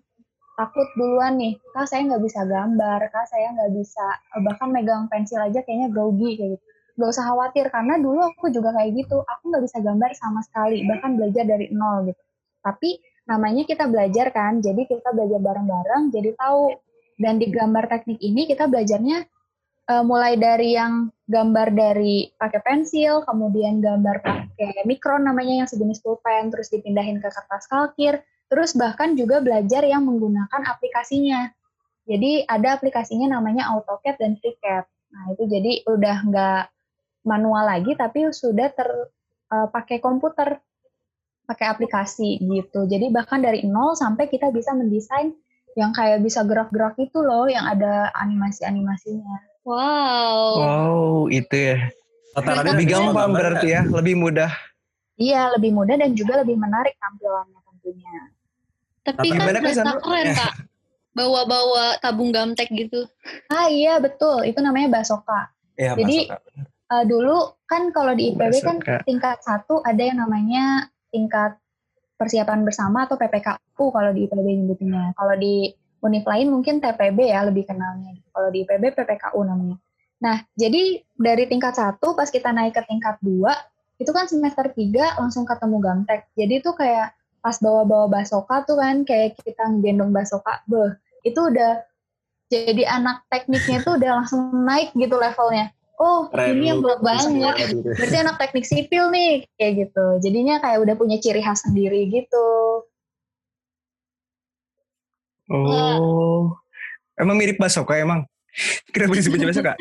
[0.59, 4.05] takut duluan nih, kak saya nggak bisa gambar, kak saya nggak bisa
[4.43, 6.65] bahkan megang pensil aja kayaknya grogi kayak gitu.
[6.93, 10.85] Gak usah khawatir karena dulu aku juga kayak gitu, aku nggak bisa gambar sama sekali,
[10.85, 12.21] bahkan belajar dari nol gitu.
[12.61, 16.75] Tapi namanya kita belajar kan, jadi kita belajar bareng-bareng, jadi tahu.
[17.13, 19.25] Dan di gambar teknik ini kita belajarnya
[19.89, 26.01] uh, mulai dari yang gambar dari pakai pensil, kemudian gambar pakai mikron namanya yang sejenis
[26.01, 31.53] pulpen, terus dipindahin ke kertas kalkir, terus bahkan juga belajar yang menggunakan aplikasinya.
[32.03, 34.85] Jadi ada aplikasinya namanya AutoCAD dan FreeCAD.
[35.13, 36.63] Nah itu jadi udah nggak
[37.23, 40.59] manual lagi, tapi sudah terpakai uh, komputer,
[41.47, 42.87] pakai aplikasi gitu.
[42.87, 45.35] Jadi bahkan dari nol sampai kita bisa mendesain
[45.73, 49.65] yang kayak bisa gerak-gerak itu loh, yang ada animasi-animasinya.
[49.65, 50.43] Wow.
[50.59, 51.77] Wow, itu ya.
[52.33, 54.51] Tatarannya Lebih bisa gampang berarti ya, lebih mudah.
[55.17, 58.15] Iya, lebih mudah dan juga lebih menarik tampilannya tentunya.
[59.05, 60.01] Tapi Tapi kan Sandro?
[60.01, 60.53] keren kak.
[61.13, 63.05] Bawa-bawa tabung gamtek gitu.
[63.45, 65.53] Ah iya betul, itu namanya basoka.
[65.77, 66.25] Iya, Jadi.
[66.93, 71.57] Uh, dulu kan kalau di IPB kan tingkat satu ada yang namanya tingkat
[72.21, 75.17] persiapan bersama atau PPKU kalau di IPB nyebutnya.
[75.17, 75.73] Kalau di
[76.05, 78.13] univ lain mungkin TPB ya lebih kenalnya.
[78.29, 79.81] Kalau di IPB PPKU namanya.
[80.21, 83.57] Nah, jadi dari tingkat satu pas kita naik ke tingkat dua
[83.97, 86.29] itu kan semester tiga langsung ketemu gamtek.
[86.37, 90.95] Jadi itu kayak pas bawa-bawa basoka tuh kan kayak kita gendong basoka, beh,
[91.27, 91.83] itu udah
[92.47, 95.75] jadi anak tekniknya tuh udah langsung naik gitu levelnya.
[96.01, 97.53] Oh, Keren ini yang berat banget.
[97.69, 97.85] Gitu.
[97.85, 100.05] Berarti anak teknik sipil nih, kayak gitu.
[100.25, 102.49] Jadinya kayak udah punya ciri khas sendiri gitu.
[105.53, 106.57] Oh.
[107.13, 108.25] Emang mirip basoka emang?
[108.89, 109.73] Kenapa disebutnya basoka?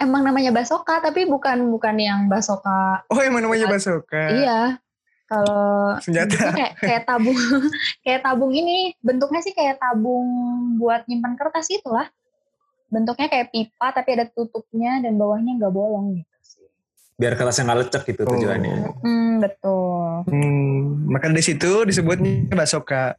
[0.00, 3.04] Emang namanya basoka, tapi bukan bukan yang basoka.
[3.12, 4.32] Oh emang namanya basoka.
[4.32, 4.80] Iya.
[5.28, 6.56] Kalau Senjata.
[6.56, 7.36] kayak kayak tabung
[8.04, 10.24] kayak tabung ini bentuknya sih kayak tabung
[10.80, 12.08] buat nyimpan kertas gitu lah.
[12.88, 16.66] Bentuknya kayak pipa tapi ada tutupnya dan bawahnya nggak bolong gitu sih.
[17.20, 18.74] Biar kertasnya nggak lecek gitu tujuannya.
[18.88, 18.94] Oh.
[19.04, 20.08] Hmm, betul.
[20.28, 23.16] Hmm, maka dari situ disebutnya basoka.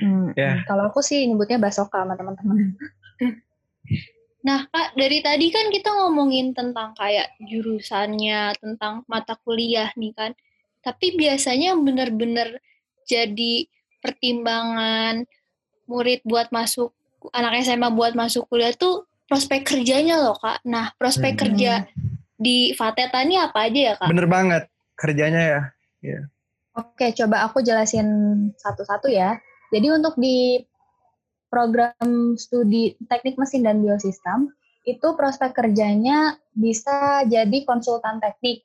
[0.00, 0.62] Hmm, Ya.
[0.64, 2.74] Kalau aku sih nyebutnya basoka sama teman-teman.
[4.38, 10.30] Nah kak, dari tadi kan kita ngomongin tentang kayak jurusannya, tentang mata kuliah nih kan.
[10.80, 12.62] Tapi biasanya yang bener-bener
[13.04, 13.66] jadi
[13.98, 15.26] pertimbangan
[15.90, 16.94] murid buat masuk,
[17.34, 20.62] anak SMA buat masuk kuliah tuh prospek kerjanya loh kak.
[20.64, 21.40] Nah prospek Hmm.
[21.40, 21.72] kerja
[22.38, 24.08] di Fateta ini apa aja ya kak?
[24.08, 24.62] Bener banget
[24.98, 25.42] kerjanya
[26.00, 26.20] ya.
[26.78, 28.06] Oke, coba aku jelasin
[28.54, 29.34] satu-satu ya.
[29.74, 30.62] Jadi untuk di
[31.50, 34.54] program studi teknik mesin dan biosistem,
[34.86, 38.62] itu prospek kerjanya bisa jadi konsultan teknik.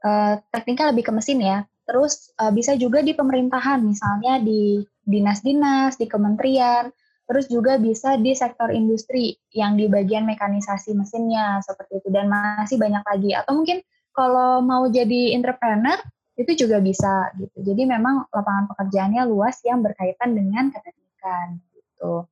[0.00, 1.68] Eh, tekniknya lebih ke mesin ya.
[1.84, 6.88] Terus eh, bisa juga di pemerintahan, misalnya di dinas-dinas, di kementerian.
[7.30, 12.74] Terus juga bisa di sektor industri yang di bagian mekanisasi mesinnya seperti itu dan masih
[12.74, 13.30] banyak lagi.
[13.38, 15.94] Atau mungkin kalau mau jadi entrepreneur
[16.34, 17.62] itu juga bisa gitu.
[17.62, 22.26] Jadi memang lapangan pekerjaannya luas yang berkaitan dengan keteknikan gitu.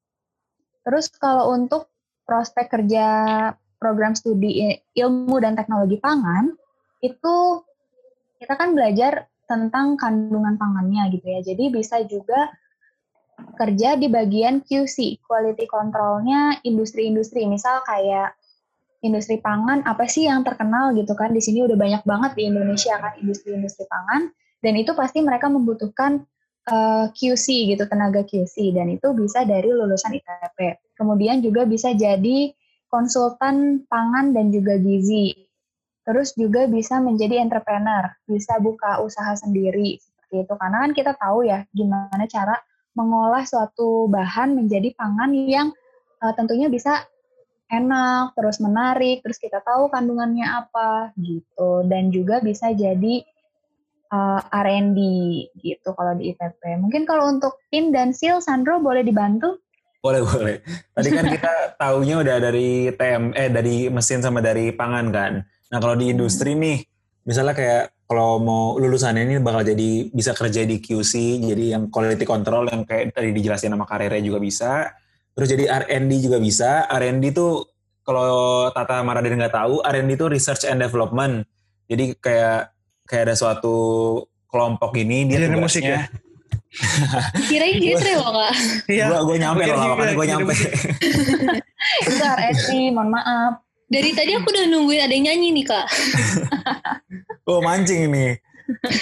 [0.82, 1.86] Terus kalau untuk
[2.26, 3.06] prospek kerja
[3.78, 6.58] program studi ilmu dan teknologi pangan
[6.98, 7.62] itu
[8.42, 11.40] kita kan belajar tentang kandungan pangannya gitu ya.
[11.40, 12.50] Jadi bisa juga
[13.58, 17.46] kerja di bagian QC, quality controlnya industri-industri.
[17.46, 18.34] Misal kayak
[19.02, 21.30] industri pangan apa sih yang terkenal gitu kan?
[21.30, 24.30] Di sini udah banyak banget di Indonesia kan industri-industri pangan.
[24.58, 26.26] Dan itu pasti mereka membutuhkan
[26.66, 32.50] eh, QC gitu tenaga QC dan itu bisa dari lulusan ITP kemudian juga bisa jadi
[32.90, 35.46] konsultan pangan dan juga gizi.
[36.02, 40.54] Terus juga bisa menjadi entrepreneur bisa buka usaha sendiri seperti itu.
[40.58, 42.58] Karena kan kita tahu ya gimana cara
[42.98, 45.70] mengolah suatu bahan menjadi pangan yang
[46.18, 47.06] eh, tentunya bisa
[47.68, 53.22] enak, terus menarik, terus kita tahu kandungannya apa gitu, dan juga bisa jadi
[54.08, 54.98] uh, R&D
[55.60, 56.80] gitu kalau di ITP.
[56.80, 59.60] Mungkin kalau untuk PIN dan SIL, Sandro boleh dibantu?
[60.00, 60.56] Boleh boleh.
[60.96, 65.32] Tadi kan kita taunya udah dari TM eh dari mesin sama dari pangan kan.
[65.44, 66.80] Nah kalau di industri nih,
[67.28, 72.24] misalnya kayak kalau mau lulusannya ini bakal jadi bisa kerja di QC, jadi yang quality
[72.24, 74.96] control yang kayak tadi dijelasin sama karirnya juga bisa.
[75.36, 76.88] Terus jadi R&D juga bisa.
[76.88, 77.68] R&D tuh
[78.00, 81.44] kalau Tata Maradin nggak tahu, R&D itu research and development.
[81.84, 82.72] Jadi kayak
[83.04, 83.76] kayak ada suatu
[84.48, 86.08] kelompok ini dia Genre musik tugasnya.
[86.08, 86.26] ya?
[87.52, 88.52] Kirain gitu loh kak.
[88.88, 89.04] Iya.
[89.12, 90.54] Gue gue nyampe loh, makanya gue kira- nyampe.
[92.08, 93.52] Itu R&D, mohon maaf.
[93.92, 95.86] Dari tadi aku udah nungguin ada yang nyanyi nih kak.
[97.48, 98.36] Oh mancing ini.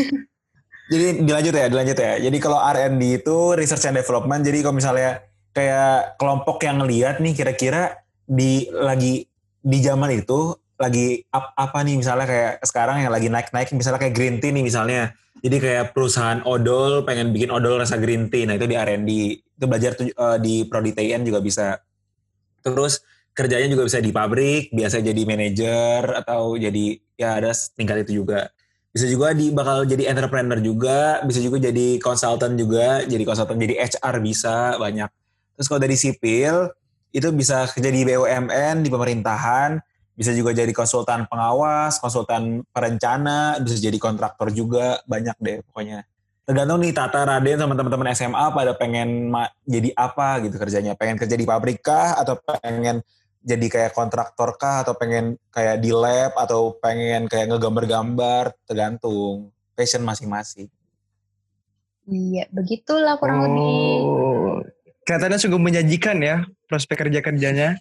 [0.93, 2.13] Jadi dilanjut ya, dilanjut ya.
[2.23, 4.47] Jadi kalau R&D itu research and development.
[4.47, 9.27] Jadi kalau misalnya kayak kelompok yang ngeliat nih kira-kira di lagi
[9.67, 14.15] di zaman itu lagi ap- apa nih misalnya kayak sekarang yang lagi naik-naik misalnya kayak
[14.15, 15.11] green tea nih misalnya.
[15.43, 18.47] Jadi kayak perusahaan odol pengen bikin odol rasa green tea.
[18.47, 19.11] Nah itu di R&D.
[19.59, 21.83] Itu belajar tuh, eh, di Prodi TIN juga bisa.
[22.63, 23.03] Terus
[23.37, 28.49] kerjanya juga bisa di pabrik, biasa jadi manajer atau jadi ya ada tingkat itu juga.
[28.97, 33.77] Bisa juga di bakal jadi entrepreneur juga, bisa juga jadi konsultan juga, jadi konsultan jadi
[33.77, 35.13] HR bisa banyak.
[35.61, 36.73] Terus kalau dari sipil
[37.13, 39.77] itu bisa kerja di BUMN, di pemerintahan,
[40.17, 46.09] bisa juga jadi konsultan pengawas, konsultan perencana, bisa jadi kontraktor juga, banyak deh pokoknya.
[46.49, 49.29] Tergantung nih Tata Raden sama teman-teman SMA pada pengen
[49.69, 50.97] jadi apa gitu kerjanya.
[50.97, 53.05] Pengen kerja di pabrik kah atau pengen
[53.47, 60.03] jadi kayak kontraktor kah atau pengen kayak di lab atau pengen kayak ngegambar-gambar tergantung passion
[60.03, 60.67] masing-masing.
[62.11, 64.03] Iya, begitulah kurang lebih.
[64.03, 64.59] Oh,
[65.07, 67.79] kelihatannya sungguh menjanjikan ya prospek kerja kerjanya.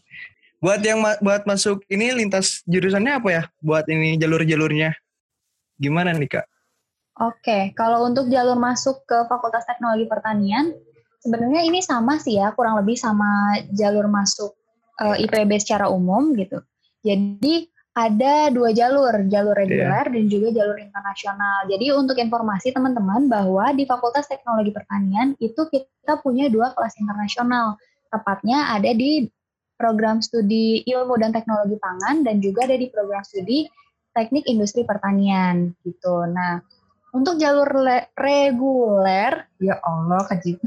[0.61, 3.43] Buat yang ma- buat masuk ini lintas jurusannya apa ya?
[3.57, 4.93] Buat ini jalur-jalurnya
[5.81, 6.45] gimana nih kak?
[7.15, 10.75] Oke, kalau untuk jalur masuk ke Fakultas Teknologi Pertanian,
[11.23, 14.53] sebenarnya ini sama sih ya, kurang lebih sama jalur masuk
[15.01, 16.61] eh, IPB secara umum gitu.
[17.05, 21.63] Jadi ada dua jalur, jalur reguler dan juga jalur internasional.
[21.71, 27.79] Jadi untuk informasi teman-teman bahwa di Fakultas Teknologi Pertanian itu kita punya dua kelas internasional.
[28.11, 29.31] Tepatnya ada di
[29.79, 33.63] program studi Ilmu dan Teknologi Pangan dan juga ada di program studi
[34.11, 36.23] Teknik Industri Pertanian gitu.
[36.27, 36.59] Nah,
[37.15, 40.59] untuk jalur le- reguler, ya Allah kejip.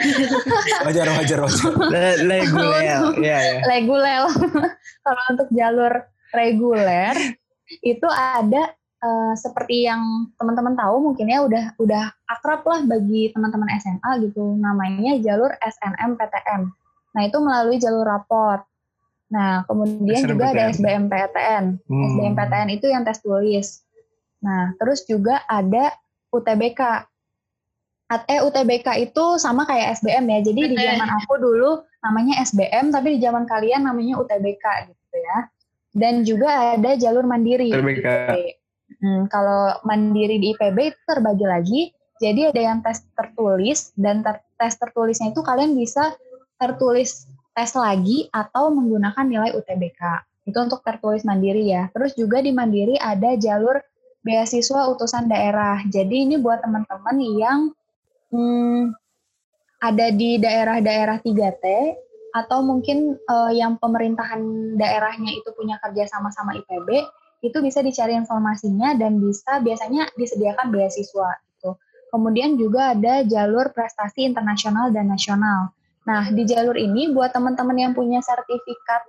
[0.88, 1.72] Wajar, wajar, wajar.
[1.92, 2.80] Le- Reguler,
[3.20, 3.60] ya ya.
[3.68, 4.24] reguler.
[5.04, 5.92] Kalau untuk jalur
[6.32, 7.12] reguler
[7.84, 8.72] itu ada
[9.04, 14.56] eh, seperti yang teman-teman tahu mungkin ya udah udah akrab lah bagi teman-teman SMA gitu
[14.56, 16.72] namanya jalur SNMPTN.
[17.12, 18.64] Nah itu melalui jalur raport.
[19.28, 21.64] Nah kemudian juga ada SBMPTN.
[21.84, 22.04] Hmm.
[22.16, 23.81] SBMPTN itu yang tes tulis.
[24.42, 25.94] Nah terus juga ada
[26.34, 27.06] UTBK.
[28.28, 30.38] Eh UTBK itu sama kayak SBM ya.
[30.52, 35.38] Jadi di zaman aku dulu namanya SBM, tapi di zaman kalian namanya UTBK gitu ya.
[35.92, 37.72] Dan juga ada jalur mandiri.
[37.72, 38.08] UTBK.
[39.00, 41.80] Hmm, kalau mandiri di IPB itu terbagi lagi.
[42.20, 46.14] Jadi ada yang tes tertulis dan ter- tes tertulisnya itu kalian bisa
[46.60, 50.22] tertulis tes lagi atau menggunakan nilai UTBK.
[50.46, 51.88] Itu untuk tertulis mandiri ya.
[51.90, 53.80] Terus juga di mandiri ada jalur
[54.22, 55.82] beasiswa utusan daerah.
[55.86, 57.58] Jadi ini buat teman-teman yang
[58.30, 58.94] hmm,
[59.82, 61.66] ada di daerah-daerah 3T
[62.32, 64.40] atau mungkin eh, yang pemerintahan
[64.78, 66.88] daerahnya itu punya kerja sama sama IPB,
[67.42, 71.76] itu bisa dicari informasinya dan bisa biasanya disediakan beasiswa gitu.
[72.08, 75.74] Kemudian juga ada jalur prestasi internasional dan nasional.
[76.06, 79.02] Nah, di jalur ini buat teman-teman yang punya sertifikat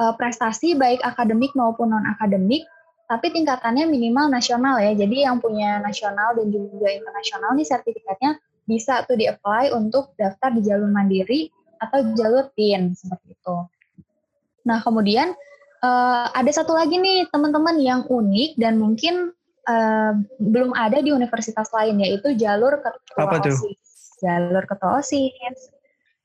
[0.00, 2.62] eh, prestasi baik akademik maupun non akademik,
[3.12, 4.96] tapi tingkatannya minimal nasional ya.
[4.96, 10.64] Jadi yang punya nasional dan juga internasional nih sertifikatnya bisa tuh di-apply untuk daftar di
[10.64, 13.56] jalur mandiri atau jalur PIN seperti itu.
[14.64, 15.36] Nah, kemudian
[15.84, 19.36] eh, ada satu lagi nih teman-teman yang unik dan mungkin
[19.68, 23.52] eh, belum ada di universitas lain yaitu jalur ketua Apa tuh?
[23.52, 24.16] OSIS.
[24.24, 25.58] Jalur ketua OSIS.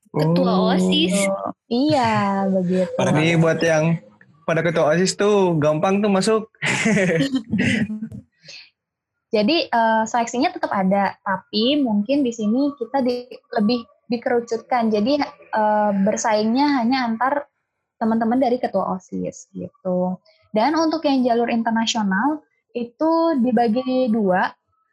[0.08, 0.72] Ketua Oh.
[0.72, 1.28] OSIS.
[1.28, 2.88] Oh, iya, begitu.
[2.96, 4.07] Ini buat yang
[4.48, 6.48] pada ketua OSIS tuh gampang tuh masuk.
[9.34, 13.28] Jadi eh, seleksinya tetap ada, tapi mungkin di sini kita di,
[13.60, 14.88] lebih dikerucutkan.
[14.88, 17.44] Jadi eh, bersaingnya hanya antar
[18.00, 20.16] teman-teman dari ketua OSIS gitu.
[20.56, 22.40] Dan untuk yang jalur internasional
[22.72, 24.48] itu dibagi dua,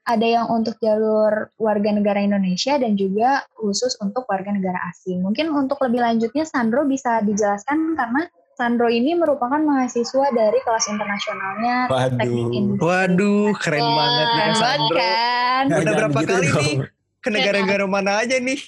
[0.05, 5.23] ada yang untuk jalur warga negara Indonesia dan juga khusus untuk warga negara asing.
[5.23, 11.75] Mungkin untuk lebih lanjutnya Sandro bisa dijelaskan karena Sandro ini merupakan mahasiswa dari kelas internasionalnya
[11.85, 12.49] Teknik Waduh.
[12.49, 12.81] Industri.
[12.81, 14.95] Waduh, keren banget nih Sandro.
[14.97, 15.63] kan?
[15.65, 16.55] Udah Jangan berapa gitu kali dong.
[16.57, 16.75] nih
[17.17, 18.59] ke negara-negara mana aja nih?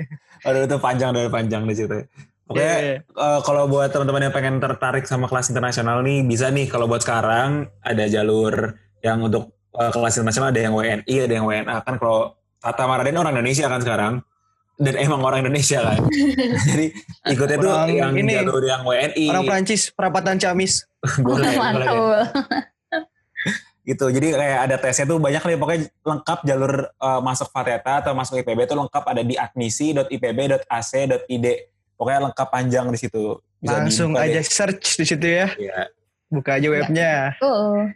[0.46, 1.96] Aduh itu panjang dari panjang di situ.
[2.46, 3.00] Oke, Iya.
[3.00, 6.98] eh, kalau buat teman-teman yang pengen tertarik sama kelas internasional nih, bisa nih kalau buat
[6.98, 11.94] sekarang ada jalur yang untuk eh, kelas internasional ada yang WNI, ada yang WNA kan
[11.96, 14.12] kalau Tata Maraden orang Indonesia kan sekarang
[14.80, 16.00] dan emang orang Indonesia kan.
[16.72, 16.88] Jadi
[17.28, 19.28] ikutnya tuh Orang yang ini, jalur yang WNI.
[19.28, 20.88] Orang Prancis, perapatan Ciamis.
[21.24, 22.28] boleh, boleh.
[23.80, 28.12] Gitu jadi kayak ada tesnya tuh banyak nih pokoknya lengkap jalur eh, masuk Fateta atau
[28.12, 31.46] masuk IPB itu lengkap ada di admisi.ipb.ac.id
[31.96, 34.44] pokoknya lengkap panjang di situ Bisa Langsung aja deh.
[34.46, 35.48] search di situ ya.
[35.56, 35.88] Iya.
[36.28, 37.32] Buka aja webnya.
[37.40, 37.88] Tuh.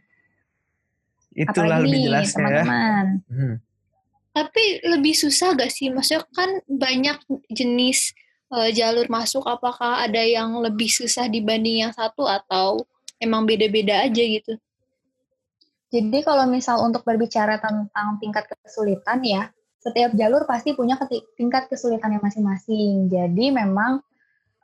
[1.36, 2.40] Itulah Apalagi lebih jelasnya ya.
[2.64, 3.06] teman-teman.
[3.28, 3.54] Hmm.
[4.34, 5.94] Tapi lebih susah gak sih?
[5.94, 7.22] Maksudnya kan banyak
[7.54, 8.10] jenis
[8.50, 9.46] eh, jalur masuk.
[9.46, 12.82] Apakah ada yang lebih susah dibanding yang satu atau
[13.22, 14.58] emang beda-beda aja gitu?
[15.94, 19.46] Jadi kalau misal untuk berbicara tentang tingkat kesulitan ya,
[19.78, 20.98] setiap jalur pasti punya
[21.38, 23.06] tingkat kesulitannya masing-masing.
[23.06, 24.02] Jadi memang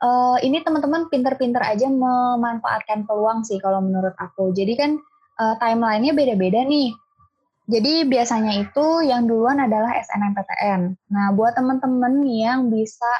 [0.03, 4.51] eh, ini teman-teman pinter-pinter aja memanfaatkan peluang sih kalau menurut aku.
[4.51, 4.99] Jadi kan
[5.39, 6.91] eh, timelinenya beda-beda nih.
[7.69, 10.97] Jadi biasanya itu yang duluan adalah SNMPTN.
[11.13, 13.11] Nah, buat teman-teman yang bisa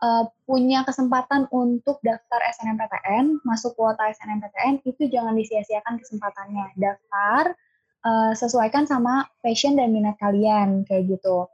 [0.00, 6.72] uh, punya kesempatan untuk daftar SNMPTN, masuk kuota SNMPTN, itu jangan disia-siakan kesempatannya.
[6.80, 7.54] Daftar,
[8.04, 11.46] uh, sesuaikan sama passion dan minat kalian, kayak gitu.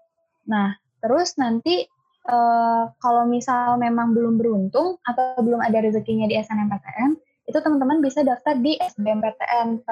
[0.46, 1.84] Nah, terus nanti
[2.30, 8.22] uh, kalau misal memang belum beruntung atau belum ada rezekinya di SNMPTN, itu teman-teman bisa
[8.26, 9.82] daftar di SBMPTN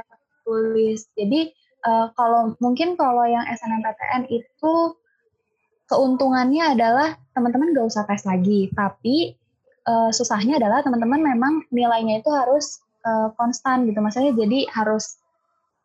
[0.45, 1.07] tulis.
[1.15, 4.75] Jadi uh, kalau mungkin kalau yang SNMPTN itu
[5.85, 9.37] keuntungannya adalah teman-teman gak usah tes lagi, tapi
[9.85, 15.21] uh, susahnya adalah teman-teman memang nilainya itu harus uh, konstan gitu, maksudnya jadi harus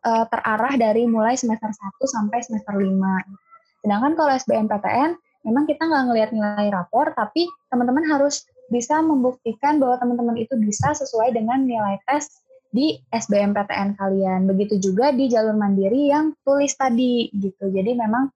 [0.07, 1.75] uh, terarah dari mulai semester 1
[2.07, 3.83] sampai semester 5.
[3.83, 5.11] Sedangkan kalau SBMPTN,
[5.47, 10.93] memang kita nggak ngelihat nilai rapor, tapi teman-teman harus bisa membuktikan bahwa teman-teman itu bisa
[10.93, 14.45] sesuai dengan nilai tes di SBMPTN kalian.
[14.45, 17.69] Begitu juga di jalur mandiri yang tulis tadi gitu.
[17.69, 18.29] Jadi memang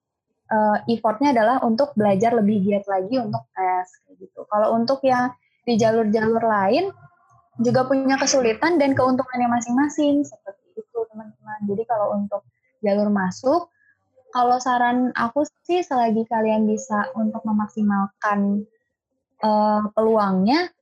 [0.49, 4.45] uh, effortnya adalah untuk belajar lebih giat lagi untuk tes gitu.
[4.49, 6.91] Kalau untuk yang di jalur-jalur lain
[7.61, 11.59] juga punya kesulitan dan keuntungannya masing-masing seperti itu teman-teman.
[11.69, 12.41] Jadi kalau untuk
[12.81, 13.69] jalur masuk,
[14.33, 18.65] kalau saran aku sih selagi kalian bisa untuk memaksimalkan
[19.45, 20.73] uh, peluangnya,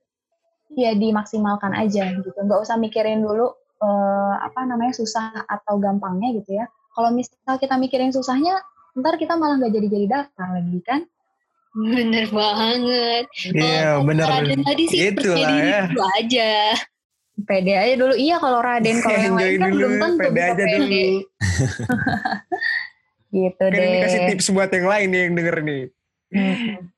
[0.77, 2.35] ya dimaksimalkan aja gitu.
[2.35, 6.65] Nggak usah mikirin dulu uh, apa namanya susah atau gampangnya gitu ya.
[6.91, 8.59] Kalau misal kita mikirin susahnya,
[8.99, 11.01] ntar kita malah nggak jadi-jadi daftar lagi kan?
[11.71, 13.25] Bener banget.
[13.47, 14.27] Iya, Kalau bener.
[14.27, 15.81] Raden tadi sih Itulah percaya diri ya.
[15.87, 16.51] dulu aja.
[17.41, 18.13] Pede aja dulu.
[18.19, 20.75] Iya kalau Raden kalau yang lain kan dulu, belum tentu pede bisa aja pede.
[20.77, 21.07] dulu.
[23.31, 23.87] Gitu Kan deh.
[23.87, 25.83] ini kasih tips buat yang lain nih yang denger nih.
[26.31, 26.91] Hmm.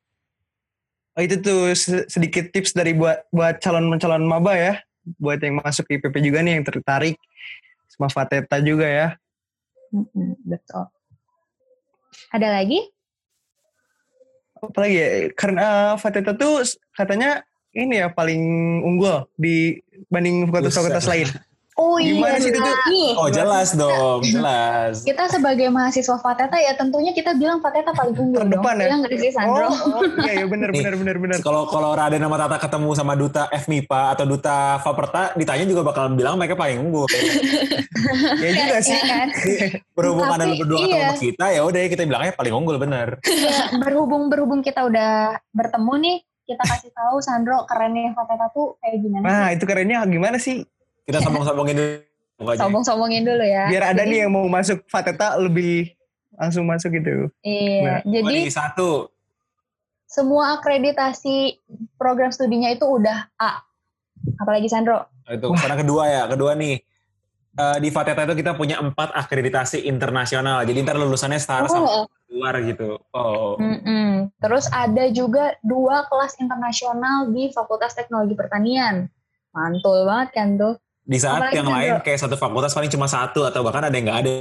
[1.13, 4.73] Oh, itu tuh se- sedikit tips dari buat buat calon-calon maba ya.
[5.21, 7.21] Buat yang masuk IPP juga nih yang tertarik.
[7.85, 9.07] Sama Fateta juga ya.
[9.93, 10.89] Mm-mm, Betul.
[12.33, 12.81] Ada lagi?
[14.57, 16.65] Apalagi ya, karena Fateta tuh
[16.97, 17.45] katanya
[17.77, 18.41] ini ya paling
[18.81, 21.29] unggul dibanding fakultas-fakultas lain.
[21.73, 22.43] Oh Gimana iya.
[22.43, 22.75] sih itu tuh?
[23.17, 25.01] Oh jelas dong, jelas.
[25.01, 28.53] kita sebagai mahasiswa Fateta ya tentunya kita bilang Fateta paling unggul dong.
[28.53, 28.85] Terdepan ya?
[28.85, 29.67] Iya nggak sih Sandro?
[29.67, 31.37] Oh, oh, iya, iya benar Nih, benar benar benar.
[31.41, 36.13] Kalau kalau Raden sama Tata ketemu sama duta FMIPA atau duta Faperta, ditanya juga bakal
[36.13, 37.09] bilang mereka paling unggul.
[38.33, 38.93] Ya juga sih.
[38.93, 39.27] Iya kan?
[39.95, 41.07] Berhubung Tapi, ada lu berdua ketemu iya.
[41.07, 43.07] sama kita, ya udah kita bilangnya paling unggul bener.
[43.23, 48.97] Ya, berhubung berhubung kita udah bertemu nih, kita kasih tahu Sandro kerennya Fateta tuh kayak
[48.99, 49.55] gimana Nah, sih?
[49.55, 50.57] itu kerennya gimana sih?
[51.03, 51.93] Kita sombong-sombongin dulu.
[52.55, 53.67] Sombong-sombongin dulu ya.
[53.69, 55.91] Biar ada Jadi, nih yang mau masuk Fateta lebih
[56.33, 57.29] langsung masuk gitu.
[57.45, 58.89] Iya, Oh, jadi satu.
[60.09, 61.57] semua akreditasi
[61.97, 63.65] program studinya itu udah A.
[64.37, 65.09] Apalagi Sandro?
[65.25, 66.77] Itu sekarang kedua ya, kedua nih.
[67.53, 70.65] Eh, di Fateta itu kita punya empat akreditasi internasional.
[70.65, 72.97] Jadi ntar lulusannya setara sama Oh, luar gitu.
[73.13, 73.57] Oh.
[73.61, 74.33] Mm-mm.
[74.41, 79.05] Terus ada juga dua kelas internasional di Fakultas Teknologi Pertanian.
[79.53, 80.75] Mantul banget kan tuh.
[81.03, 83.91] Di saat Apalagi yang kan, lain kayak satu fakultas paling cuma satu atau bahkan ada
[83.91, 84.31] yang nggak ada.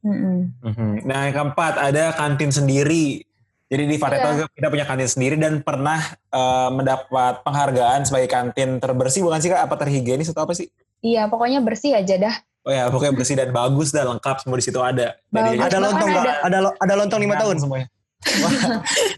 [0.00, 0.36] Mm-mm.
[0.60, 0.90] Mhm.
[1.04, 3.24] Nah yang keempat ada kantin sendiri.
[3.64, 4.46] Jadi di Fateta Iya.
[4.48, 5.96] kita punya kantin sendiri dan pernah
[6.30, 9.60] eh, mendapat penghargaan sebagai kantin terbersih bukan sih kak?
[9.60, 10.68] Apa terhigienis atau apa sih?
[11.00, 12.34] Iya, pokoknya bersih aja dah.
[12.64, 15.16] Oh ya pokoknya bersih dan bagus dan lengkap semua di situ ada.
[15.28, 15.56] Dari.
[15.56, 17.56] Ada Bahkan lontong ada- Ada lo- ada lontong lima tahun.
[17.60, 17.88] semuanya.
[18.40, 18.52] Wah,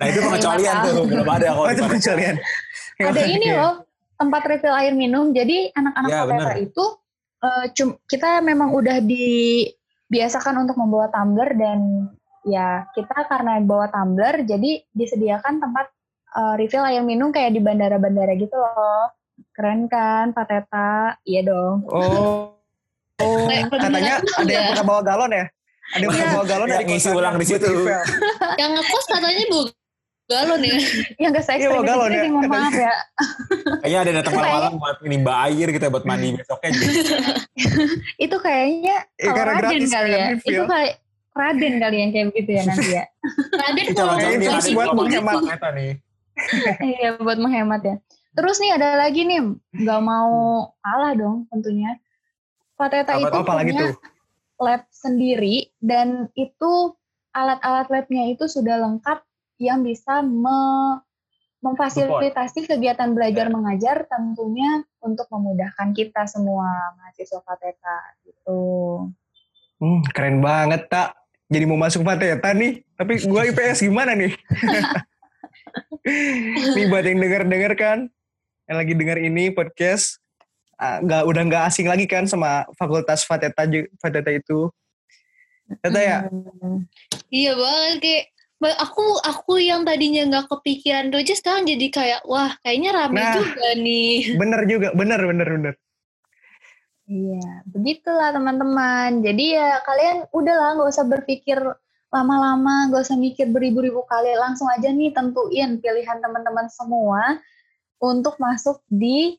[0.03, 2.35] nah itu pengecualian tuh belum ada kalau Oh, itu pengecualian.
[2.99, 3.55] Ada ini Oke.
[3.55, 3.75] loh,
[4.17, 5.31] tempat refill air minum.
[5.31, 6.85] Jadi anak-anak Ya, itu
[7.39, 12.09] eh, cum- kita memang udah dibiasakan untuk membawa tumbler dan
[12.43, 15.87] ya kita karena bawa tumbler jadi disediakan tempat
[16.33, 19.13] eh, refill air minum kayak di bandara-bandara gitu loh.
[19.53, 21.17] Keren kan, Pateta?
[21.23, 21.85] Iya dong.
[21.87, 22.53] Oh.
[23.17, 24.71] Oh, Kayak katanya ada yang ya.
[24.71, 25.45] pernah bawa galon ya?
[25.89, 26.35] Ada yang pernah Iya.
[26.35, 27.65] bawa galon Ya, dari ngisi kosan ulang di situ.
[27.65, 28.03] refill.
[28.57, 29.61] yang ngekos katanya bu
[30.27, 30.77] galon ya.
[31.17, 32.31] Yang gak se Iya, bawa ekstrim galon itu ya.
[32.31, 32.95] mohon maaf ya.
[33.83, 36.87] Kayaknya ada yang datang malam-malam buat nimba air gitu ya, buat mandi besoknya gitu.
[38.27, 40.27] Itu kayaknya Eh, kalau karena Raden gratis kali kan ya.
[40.35, 40.51] refill.
[40.53, 40.93] Itu kayak
[41.33, 43.05] Raden kali yang kayak begitu ya nanti ya.
[43.63, 45.35] Raden Itu kalau di buat menghemat.
[45.41, 45.93] Fateta nih.
[46.81, 47.97] Iya buat menghemat ya.
[48.37, 49.41] Terus nih ada lagi nih,
[49.73, 50.33] nggak mau
[50.79, 51.97] kalah dong tentunya.
[52.77, 53.37] Pateta Apa itu?
[53.41, 53.97] Apa lagi punya tuh?
[54.57, 56.73] lab sendiri dan itu
[57.31, 59.21] alat-alat labnya itu sudah lengkap
[59.57, 61.01] yang bisa me-
[61.65, 63.53] memfasilitasi kegiatan belajar Ya.
[63.53, 66.69] mengajar tentunya untuk memudahkan kita semua
[67.01, 68.61] mahasiswa Fateta gitu.
[69.81, 71.17] Hmm, keren banget tak.
[71.51, 72.87] Jadi mau masuk Fateta nih.
[72.95, 74.37] Tapi gua IPS gimana nih?
[76.77, 77.99] nih buat yang denger-denger kan.
[78.67, 80.23] Yang lagi denger ini podcast.
[80.77, 83.65] nggak udah nggak asing lagi kan sama fakultas Fateta,
[83.97, 84.69] Fateta itu.
[85.81, 86.19] Teta ya?
[86.29, 86.85] Hmm.
[87.33, 88.25] Iya banget kayak
[88.65, 93.35] aku aku yang tadinya nggak kepikiran doja sekarang jadi kayak wah kayaknya rame Nah.
[93.37, 94.17] juga nih.
[94.41, 95.75] Bener juga, bener, bener, bener.
[97.07, 99.23] Iya, begitulah teman-teman.
[99.23, 101.59] Jadi ya kalian udahlah nggak usah berpikir
[102.11, 104.35] lama-lama, nggak usah mikir beribu-ribu kali.
[104.35, 107.39] Langsung aja nih tentuin pilihan teman-teman semua
[108.03, 109.39] untuk masuk di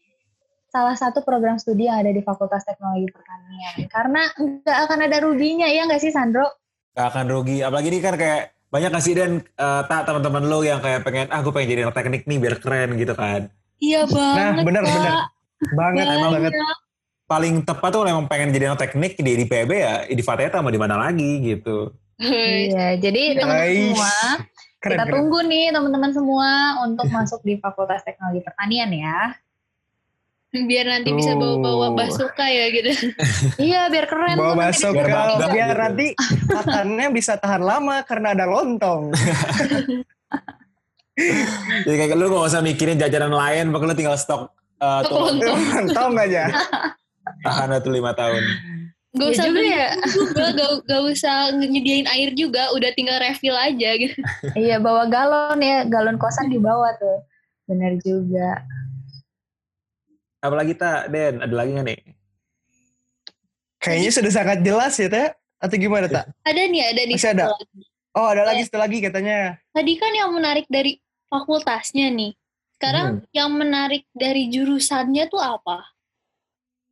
[0.72, 3.76] salah satu program studi yang ada di Fakultas Teknologi Pertanian.
[3.92, 6.48] Karena nggak akan ada ruginya, ya nggak sih Sandro?
[6.96, 7.62] Gak akan rugi.
[7.68, 11.40] Apalagi ini kan kayak banyak kasih dan eh, tak teman-teman lo yang kayak pengen ah
[11.40, 13.48] gue pengen jadi anak teknik nih biar keren gitu kan.
[13.78, 14.64] Iya banget.
[14.66, 14.94] bener, Kak.
[14.94, 15.14] bener.
[15.74, 16.30] Banget, Banyak.
[16.34, 16.54] banget.
[17.28, 20.64] Paling tepat tuh kalau emang pengen jadi anak teknik di, di PB ya di Fateta
[20.64, 21.92] mau di mana lagi gitu.
[22.18, 23.78] Iya, jadi teman-teman Guys.
[23.94, 24.14] semua,
[24.82, 25.14] Keren, kita keren.
[25.14, 26.50] tunggu nih teman-teman semua
[26.82, 29.38] untuk masuk di Fakultas Teknologi Pertanian ya.
[30.66, 32.92] Biar nanti bisa bawa-bawa basuka ya gitu.
[33.68, 34.34] Iya, biar keren.
[34.40, 35.82] Bawa masuk Biar bangga biar gitu.
[35.84, 36.08] nanti
[36.50, 39.14] makannya bisa tahan lama karena ada lontong.
[41.86, 45.18] Jadi kayak lu gak usah mikirin jajanan lain, pokoknya lu tinggal stok eh, Stok tuh
[45.34, 45.60] lontong.
[45.82, 46.44] Lontong aja.
[47.42, 48.44] tahan tuh lima tahun.
[49.18, 49.90] Gak Iya usah juga beli ya.
[50.14, 54.14] juga, gak, gak usah nyediain air juga, udah tinggal refill aja gitu.
[54.54, 57.26] Iya, bawa galon ya, galon kosan dibawa tuh.
[57.66, 58.62] Bener juga.
[60.38, 62.02] Apalagi tak, Den, ada lagi gak nih?
[63.82, 65.30] Kayaknya sudah sangat jelas ya, Teh.
[65.58, 66.30] Atau gimana, Tak?
[66.46, 67.18] Ada nih, ada nih.
[67.18, 67.46] Masih ada?
[67.50, 67.82] lagi.
[68.18, 69.62] Oh, ada lagi satu lagi katanya.
[69.74, 70.98] Tadi kan yang menarik dari
[71.30, 72.34] fakultasnya nih.
[72.78, 75.86] Sekarang yang menarik dari jurusannya tuh apa?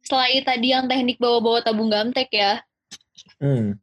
[0.05, 2.61] Selain tadi yang teknik bawa-bawa tabung gamtek ya.
[3.41, 3.77] Hmm.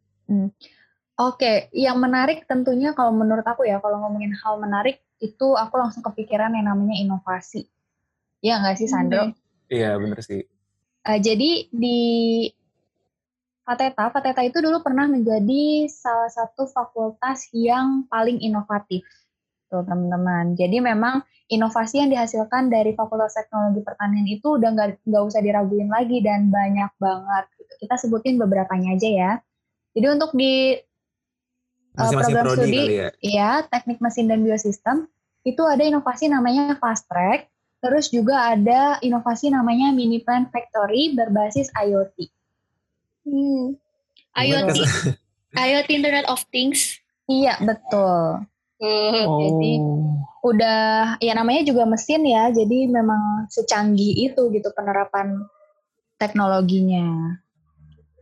[1.19, 6.03] Oke, yang menarik tentunya kalau menurut aku ya, kalau ngomongin hal menarik, itu aku langsung
[6.03, 7.67] kepikiran yang namanya inovasi.
[8.43, 9.35] Ya nggak sih, Sandro?
[9.73, 10.45] Iya bener sih.
[11.03, 12.01] Eh, jadi di
[13.63, 19.07] Fateta, Fateta itu dulu pernah menjadi salah satu fakultas yang paling inovatif.
[19.73, 20.53] Tuh teman-teman.
[20.59, 24.71] Jadi memang inovasi yang dihasilkan dari Fakultas Teknologi Pertanian itu udah
[25.05, 27.45] nggak usah diraguin lagi dan banyak banget.
[27.81, 29.33] Kita sebutin beberapanya aja ya.
[29.93, 33.09] Jadi untuk di eh, Masing-masing program studi, ya.
[33.21, 35.09] ya teknik mesin dan biosistem
[35.45, 37.52] itu ada inovasi namanya fast track.
[37.83, 42.31] Terus juga ada inovasi namanya mini plant factory berbasis IoT.
[43.27, 43.75] Hmm.
[44.39, 44.79] IoT,
[45.67, 47.03] IoT Internet of Things.
[47.27, 48.47] Iya betul.
[48.83, 49.73] Uh, Jadi,
[50.43, 55.39] Udah ya namanya juga mesin ya, jadi memang secanggih itu gitu penerapan
[56.19, 57.39] teknologinya.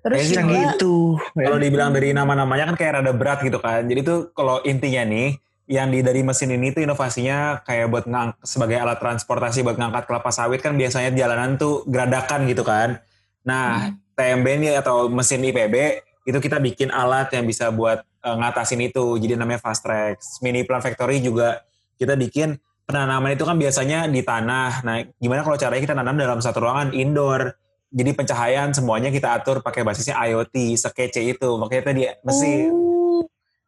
[0.04, 1.16] Terus juga, itu.
[1.16, 3.88] Kalau dibilang dari nama-namanya kan kayak rada berat gitu kan.
[3.88, 5.40] Jadi tuh kalau intinya nih,
[5.70, 10.10] yang di dari mesin ini tuh inovasinya kayak buat ngang, sebagai alat transportasi buat ngangkat
[10.10, 12.98] kelapa sawit kan biasanya jalanan tuh geradakan gitu kan.
[13.46, 18.82] Nah, TMB ini atau mesin IPB itu kita bikin alat yang bisa buat eh, ngatasin
[18.82, 19.14] itu.
[19.22, 20.18] Jadi namanya fast track.
[20.42, 21.62] Mini plant factory juga
[21.94, 24.82] kita bikin penanaman itu kan biasanya di tanah.
[24.82, 27.54] Nah, gimana kalau caranya kita nanam dalam satu ruangan indoor?
[27.94, 31.50] Jadi pencahayaan semuanya kita atur pakai basisnya IoT, sekece itu.
[31.62, 32.74] Makanya tadi mesin.
[32.74, 32.99] Oh,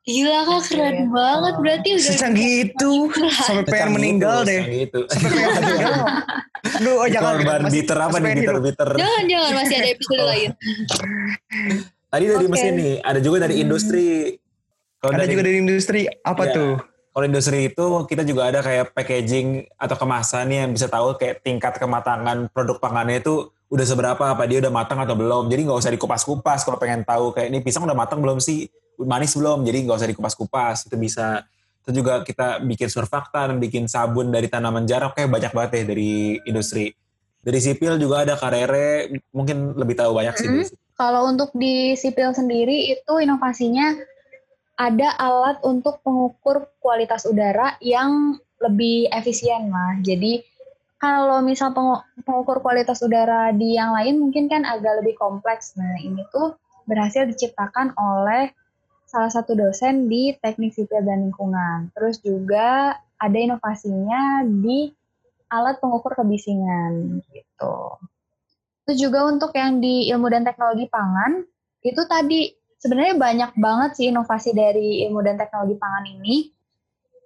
[0.02, 2.92] gila kak keren banget berarti udah Secanggih itu.
[3.30, 4.60] Sampai pengen Secanggih meninggal itu, deh.
[4.62, 5.00] secanggih itu.
[5.06, 5.94] Sampai pengen meninggal.
[6.62, 7.32] Aduh, oh jangan.
[7.38, 8.38] Korban bitter apa nih hidup.
[8.38, 8.88] bitter-bitter.
[8.98, 10.50] Jangan jangan masih ada episode lain.
[12.12, 12.52] Tadi dari Oke.
[12.52, 13.64] mesin nih, ada juga dari Hmm.
[13.64, 14.06] industri.
[14.98, 16.00] Kalau Ada dari, juga dari industri.
[16.22, 16.54] Apa Iya.
[16.54, 16.72] tuh?
[17.12, 21.76] kalau industri itu kita juga ada kayak packaging atau kemasan yang bisa tahu kayak tingkat
[21.76, 25.52] kematangan produk pangannya itu udah seberapa, apa dia udah matang atau belum.
[25.52, 28.64] Jadi nggak usah dikupas-kupas kalau pengen tahu kayak ini pisang udah matang belum sih,
[29.04, 29.62] manis belum.
[29.66, 31.46] Jadi nggak usah dikupas-kupas, itu bisa.
[31.82, 36.38] Itu juga kita bikin surfaktan, bikin sabun dari tanaman jarak kayak banyak banget ya dari
[36.46, 36.94] industri.
[37.42, 40.46] Dari sipil juga ada karere, mungkin lebih tahu banyak sih.
[40.46, 40.78] dari Mm-mm.
[40.94, 43.98] Kalau untuk di sipil sendiri itu inovasinya
[44.78, 49.98] ada alat untuk pengukur kualitas udara yang lebih efisien lah.
[49.98, 50.46] Jadi
[51.02, 55.74] kalau misal pengu- pengukur kualitas udara di yang lain mungkin kan agak lebih kompleks.
[55.74, 56.54] Nah ini tuh
[56.86, 58.54] berhasil diciptakan oleh
[59.12, 61.92] salah satu dosen di teknik sipil dan lingkungan.
[61.92, 64.88] Terus juga ada inovasinya di
[65.52, 67.76] alat pengukur kebisingan gitu.
[68.88, 71.44] Itu juga untuk yang di ilmu dan teknologi pangan,
[71.84, 76.48] itu tadi sebenarnya banyak banget sih inovasi dari ilmu dan teknologi pangan ini.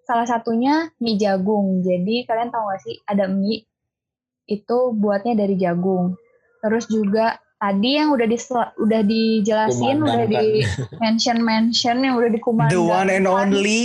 [0.03, 1.87] Salah satunya mie jagung.
[1.87, 3.63] Jadi kalian tahu gak sih ada mie
[4.51, 6.19] itu buatnya dari jagung.
[6.61, 8.39] Terus juga tadi yang udah di
[8.77, 10.45] udah dijelasin, udah di
[11.03, 12.77] mention mention yang udah dikumandangkan.
[12.77, 13.81] The one and only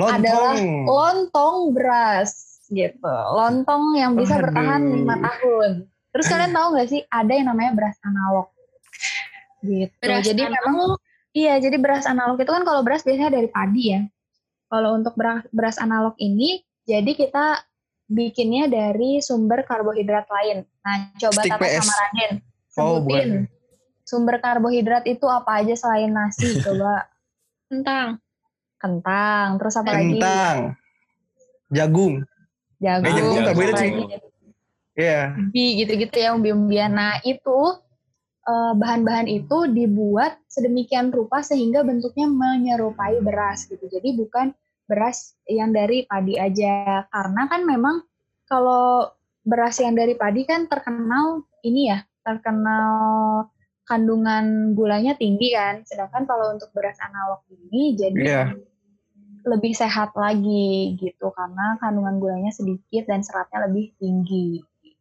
[0.00, 0.84] adalah lontong.
[0.88, 2.30] lontong beras
[2.72, 3.14] gitu.
[3.36, 4.48] Lontong yang bisa Aduh.
[4.48, 5.70] bertahan lima tahun.
[6.10, 8.48] Terus kalian tahu nggak sih ada yang namanya beras analog
[9.60, 9.94] gitu.
[10.00, 10.56] Beras jadi analog.
[10.64, 10.90] memang
[11.36, 14.00] iya jadi beras analog itu kan kalau beras biasanya dari padi ya.
[14.70, 17.58] Kalau untuk beras, beras analog ini jadi kita
[18.10, 20.66] bikinnya dari sumber karbohidrat lain.
[20.82, 21.78] Nah, coba Stick Tata PS.
[21.86, 22.32] sama Raden
[22.70, 24.06] sebutin bukan.
[24.06, 27.06] sumber karbohidrat itu apa aja selain nasi coba
[27.70, 28.18] Tentang
[28.82, 30.56] kentang terus apa lagi Kentang.
[31.70, 32.14] Jagung.
[32.82, 33.90] jagung, Eh, jagung karbohidrat sih.
[34.98, 35.20] Iya.
[35.38, 36.90] ubi gitu-gitu ya umbi-umbian.
[36.90, 37.78] Nah itu
[38.42, 43.86] eh, bahan-bahan itu dibuat sedemikian rupa sehingga bentuknya menyerupai beras gitu.
[43.86, 44.50] Jadi bukan
[44.90, 47.06] beras yang dari padi aja.
[47.06, 48.02] Karena kan memang
[48.50, 49.06] kalau
[49.46, 53.48] beras yang dari padi kan terkenal ini ya, terkenal
[53.84, 55.82] kandungan gulanya tinggi kan.
[55.82, 58.42] Sedangkan kalau untuk beras analog ini jadi Iya.
[59.40, 64.60] lebih sehat lagi gitu karena kandungan gulanya sedikit dan seratnya lebih tinggi.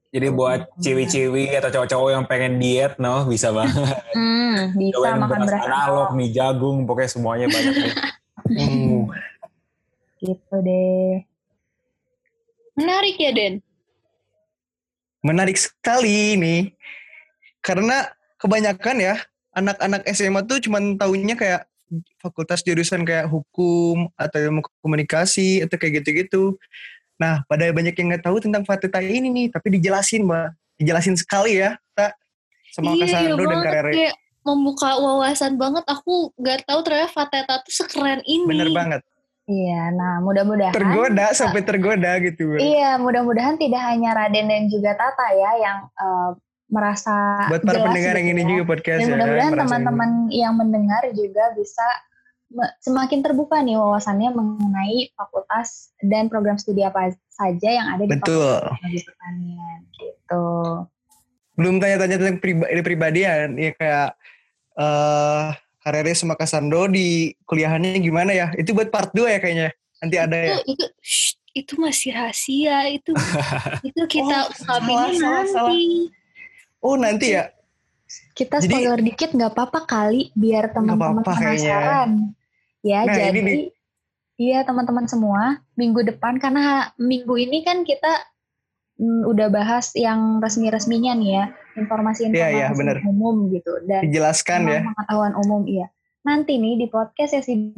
[0.10, 3.78] Jadi buat ciwi-ciwi atau cowok-cowok yang pengen diet, no, bisa banget.
[4.20, 7.76] Hmm, bisa Cobain makan beras analog, analog mie jagung, pokoknya semuanya banyak.
[8.50, 9.06] Hmm.
[10.20, 11.22] gitu deh.
[12.74, 13.54] menarik ya Den.
[15.22, 16.56] Menarik sekali ini.
[17.60, 18.08] Karena
[18.40, 19.16] kebanyakan ya
[19.54, 21.62] anak-anak SMA tuh cuman tahunya kayak
[22.22, 26.56] fakultas jurusan kayak hukum atau ilmu komunikasi atau kayak gitu-gitu.
[27.20, 30.50] Nah, pada banyak yang nggak tahu tentang Fateta ini nih, tapi dijelasin, Mbak.
[30.80, 32.16] Dijelasin sekali ya, tak
[32.72, 33.68] sama iya, iya Kasandro dan banget.
[33.68, 33.92] Karere.
[33.92, 34.16] Kayak
[34.48, 35.84] membuka wawasan banget.
[35.92, 38.48] Aku gak tahu ternyata Fateta tuh sekeren ini.
[38.48, 39.02] Bener banget.
[39.50, 42.54] Iya, nah mudah-mudahan Tergoda sampai tergoda gitu.
[42.62, 46.32] Iya, mudah-mudahan tidak hanya Raden dan juga Tata ya yang eh,
[46.70, 48.50] merasa Buat para jelas pendengar yang gitu ini ya.
[48.54, 49.12] juga podcast Dan ya.
[49.12, 51.86] mudah-mudahan teman-teman yang mendengar juga bisa
[52.82, 58.58] semakin terbuka nih wawasannya mengenai fakultas dan program studi apa saja yang ada di Betul.
[58.58, 60.46] Fakultas Pertanian gitu.
[61.54, 64.10] belum tanya-tanya tentang priba- pribadian ya kayak
[64.80, 65.48] eh
[65.80, 70.38] Karere sama Kasandro di kuliahannya gimana ya itu buat part 2 ya kayaknya nanti ada
[70.38, 72.78] itu, ya itu, shh, itu masih rahasia.
[72.88, 73.12] Itu
[73.88, 76.12] itu kita Oh, salah, salah, nanti.
[76.82, 77.50] Oh nanti ya
[78.34, 81.78] Kita Jadi- spoiler dikit nggak apa-apa kali biar teman-teman kayaknya.
[81.78, 82.10] penasaran.
[82.82, 83.54] Ya, Nah, jadi ini
[84.36, 88.10] iya teman-teman semua minggu depan karena minggu ini kan kita
[88.98, 91.44] mm, udah bahas yang resmi-resminya nih ya,
[91.76, 92.98] informasi-informasi Iya, iya, bener.
[93.06, 95.86] umum gitu dan dijelaskan ya pengetahuan umum iya.
[96.20, 97.78] Nanti nih di podcast sesi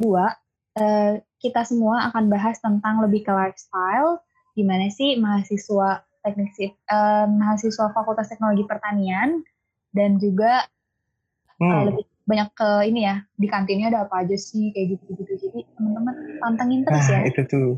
[0.80, 4.16] eh, kita semua akan bahas tentang lebih ke lifestyle
[4.52, 9.42] gimana sih mahasiswa teknik sip- eh, mahasiswa Fakultas Teknologi Pertanian
[9.90, 10.64] dan juga
[11.52, 11.84] eh, Hmm.
[11.86, 15.58] lebih banyak ke ini ya di kantinnya ada apa aja sih kayak gitu gitu jadi
[15.68, 17.20] teman-teman pantengin terus nah ya.
[17.24, 17.70] itu tuh.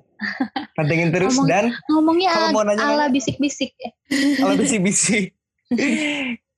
[0.75, 3.91] Pantengin terus Ngomong- dan ngomongnya Kalau mau ala, nanya-nanya- ala bisik-bisik ya.
[4.39, 5.33] kalau bisi-bisi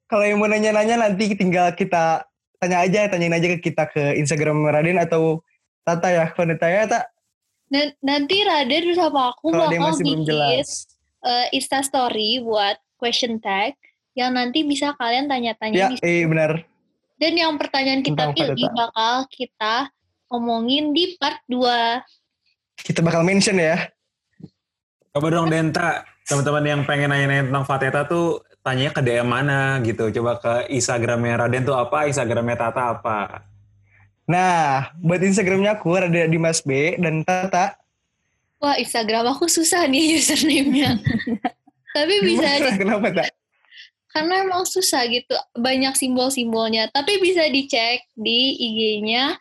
[0.07, 2.27] kalau yang mau nanya-nanya nanti tinggal kita
[2.57, 5.43] tanya aja tanyain aja ke kita ke Instagram Raden atau
[5.81, 7.05] Tata ya kalau ditanya tak
[7.67, 10.69] Dan nanti Raden sama aku kalau dia bakal masih belum jelas
[11.25, 13.77] eh, Insta story buat question tag
[14.17, 16.65] yang nanti bisa kalian tanya-tanya ya eh benar
[17.17, 19.89] Dan yang pertanyaan kita Tentang pilih bakal kita
[20.29, 22.05] omongin di part 2.
[22.85, 23.89] kita bakal mention ya
[25.17, 30.13] Coba dong Denta, teman-teman yang pengen nanya-nanya tentang Fateta tuh tanya ke DM mana gitu.
[30.13, 33.49] Coba ke Instagramnya Raden tuh apa, Instagramnya Tata apa.
[34.29, 37.81] Nah, buat Instagramnya aku ada Dimas B dan Tata.
[38.57, 40.97] Wah, Instagram aku susah nih username-nya.
[41.97, 42.71] Tapi bisa Gimana?
[42.77, 43.29] Kenapa tak?
[44.13, 45.37] karena emang susah gitu.
[45.53, 46.89] Banyak simbol-simbolnya.
[46.89, 49.37] Tapi bisa dicek di IG-nya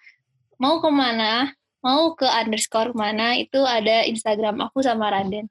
[0.59, 5.47] mau ke mana, mau ke underscore mana, itu ada Instagram aku sama Raden.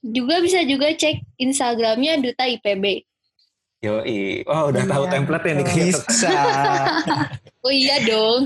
[0.00, 3.04] Juga bisa juga cek Instagramnya Duta IPB.
[3.82, 4.40] Yoi.
[4.48, 5.92] Wah udah tahu Iya, template nih kayaknya.
[5.92, 6.02] tuh.
[6.08, 6.28] Bisa.
[7.62, 8.42] Oh iya dong.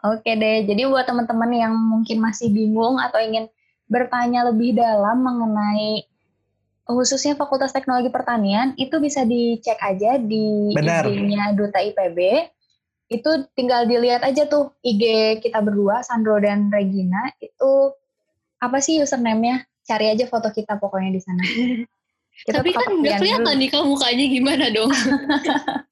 [0.00, 3.52] Oke deh, jadi buat teman-teman yang mungkin masih bingung atau ingin
[3.84, 6.08] bertanya lebih dalam mengenai
[6.90, 10.74] khususnya Fakultas Teknologi Pertanian, itu bisa dicek aja di.
[10.74, 12.18] IG-nya Duta IPB.
[13.10, 17.94] Itu tinggal dilihat aja tuh IG kita berdua, Sandro dan Regina, itu
[18.58, 19.66] apa sih username-nya?
[19.86, 21.42] Cari aja foto kita pokoknya di sana.
[22.40, 23.60] Kita Tapi kan nggak kelihatan dulu.
[23.60, 24.88] nih kamu mukanya gimana dong.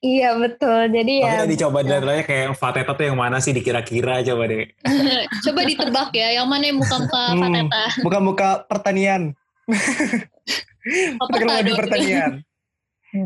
[0.00, 0.88] Iya betul.
[0.88, 4.64] Jadi ya Makanya dicoba dari kayak Fateta tuh yang mana sih dikira-kira coba deh.
[5.44, 7.40] Coba ditebak ya, yang mana yang muka-muka Hmm.
[7.44, 7.84] Fateta.
[8.00, 9.22] Muka-muka pertanian.
[11.20, 12.30] Apa Teknologi pertanian.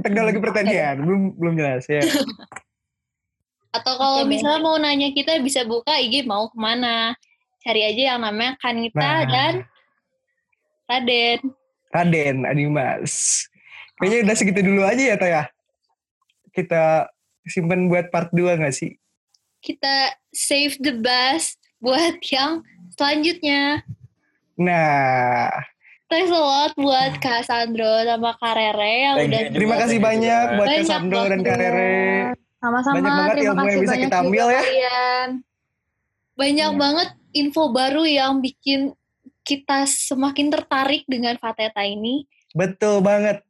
[0.03, 0.95] Teknologi pertanian.
[1.01, 2.03] Belum belum jelas ya.
[3.77, 7.15] Atau kalau Oke, misalnya mau nanya kita bisa buka IG mau ke mana.
[7.59, 9.23] Cari aja yang namanya Kanita Nah.
[9.27, 9.53] dan
[10.85, 11.39] Raden.
[11.91, 13.47] Raden Adimas.
[13.97, 15.43] Kayaknya udah segitu dulu aja ya Taya.
[16.55, 17.11] Kita
[17.45, 18.95] simpen buat part 2 gak sih?
[19.59, 22.63] Kita save the best buat yang
[22.95, 23.83] selanjutnya.
[24.55, 25.51] Nah,
[26.07, 29.99] Thanks a lot buat Kak Sandro sama Kak Rere yang Thank udah you terima kasih
[29.99, 31.41] banyak buat Banyak Cassandro dan.
[31.43, 31.97] Kak Rere.
[32.63, 32.95] sama-sama.
[32.97, 34.63] Banyak banget Terima ilmu yang kasih bisa banyak kita ambil ya.
[34.63, 35.29] Kalian.
[36.35, 36.81] banyak Iya.
[36.81, 38.81] banget info baru yang bikin
[39.43, 42.25] kita semakin tertarik dengan Fateta ini.
[42.55, 43.43] Betul banget.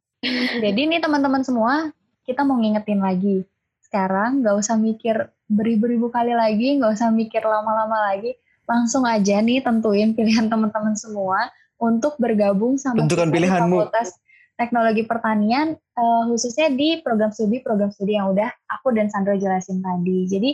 [0.65, 1.93] Jadi nih teman-teman semua,
[2.25, 3.45] kita mau ngingetin lagi.
[3.85, 8.33] Sekarang nggak usah mikir beribu-ribu kali lagi, nggak usah mikir lama-lama lagi.
[8.65, 13.77] Langsung aja nih tentuin pilihan teman-teman semua untuk bergabung sama Tentukan pilihanmu.
[13.85, 14.17] Fakultas
[14.55, 20.25] Teknologi Pertanian, eh, khususnya di program studi-program studi yang udah aku dan Sandra jelasin tadi.
[20.31, 20.51] Jadi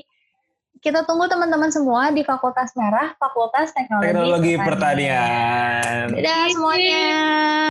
[0.82, 6.06] kita tunggu teman-teman semua di Fakultas Merah, Fakultas Teknologi, Teknologi pertanian.
[6.18, 7.71] Dadah semuanya.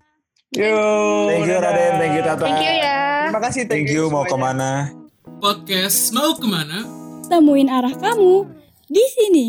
[0.51, 1.31] Yo.
[1.31, 1.63] Thank you.
[1.63, 2.43] Raden, thank you Tata.
[2.43, 3.31] Thank you ya.
[3.31, 3.63] Terima kasih.
[3.71, 4.35] Thank you mau semuanya.
[4.35, 4.71] ke mana?
[5.39, 6.79] Podcast mau ke mana?
[7.31, 8.51] Temuin arah kamu
[8.91, 9.47] di sini.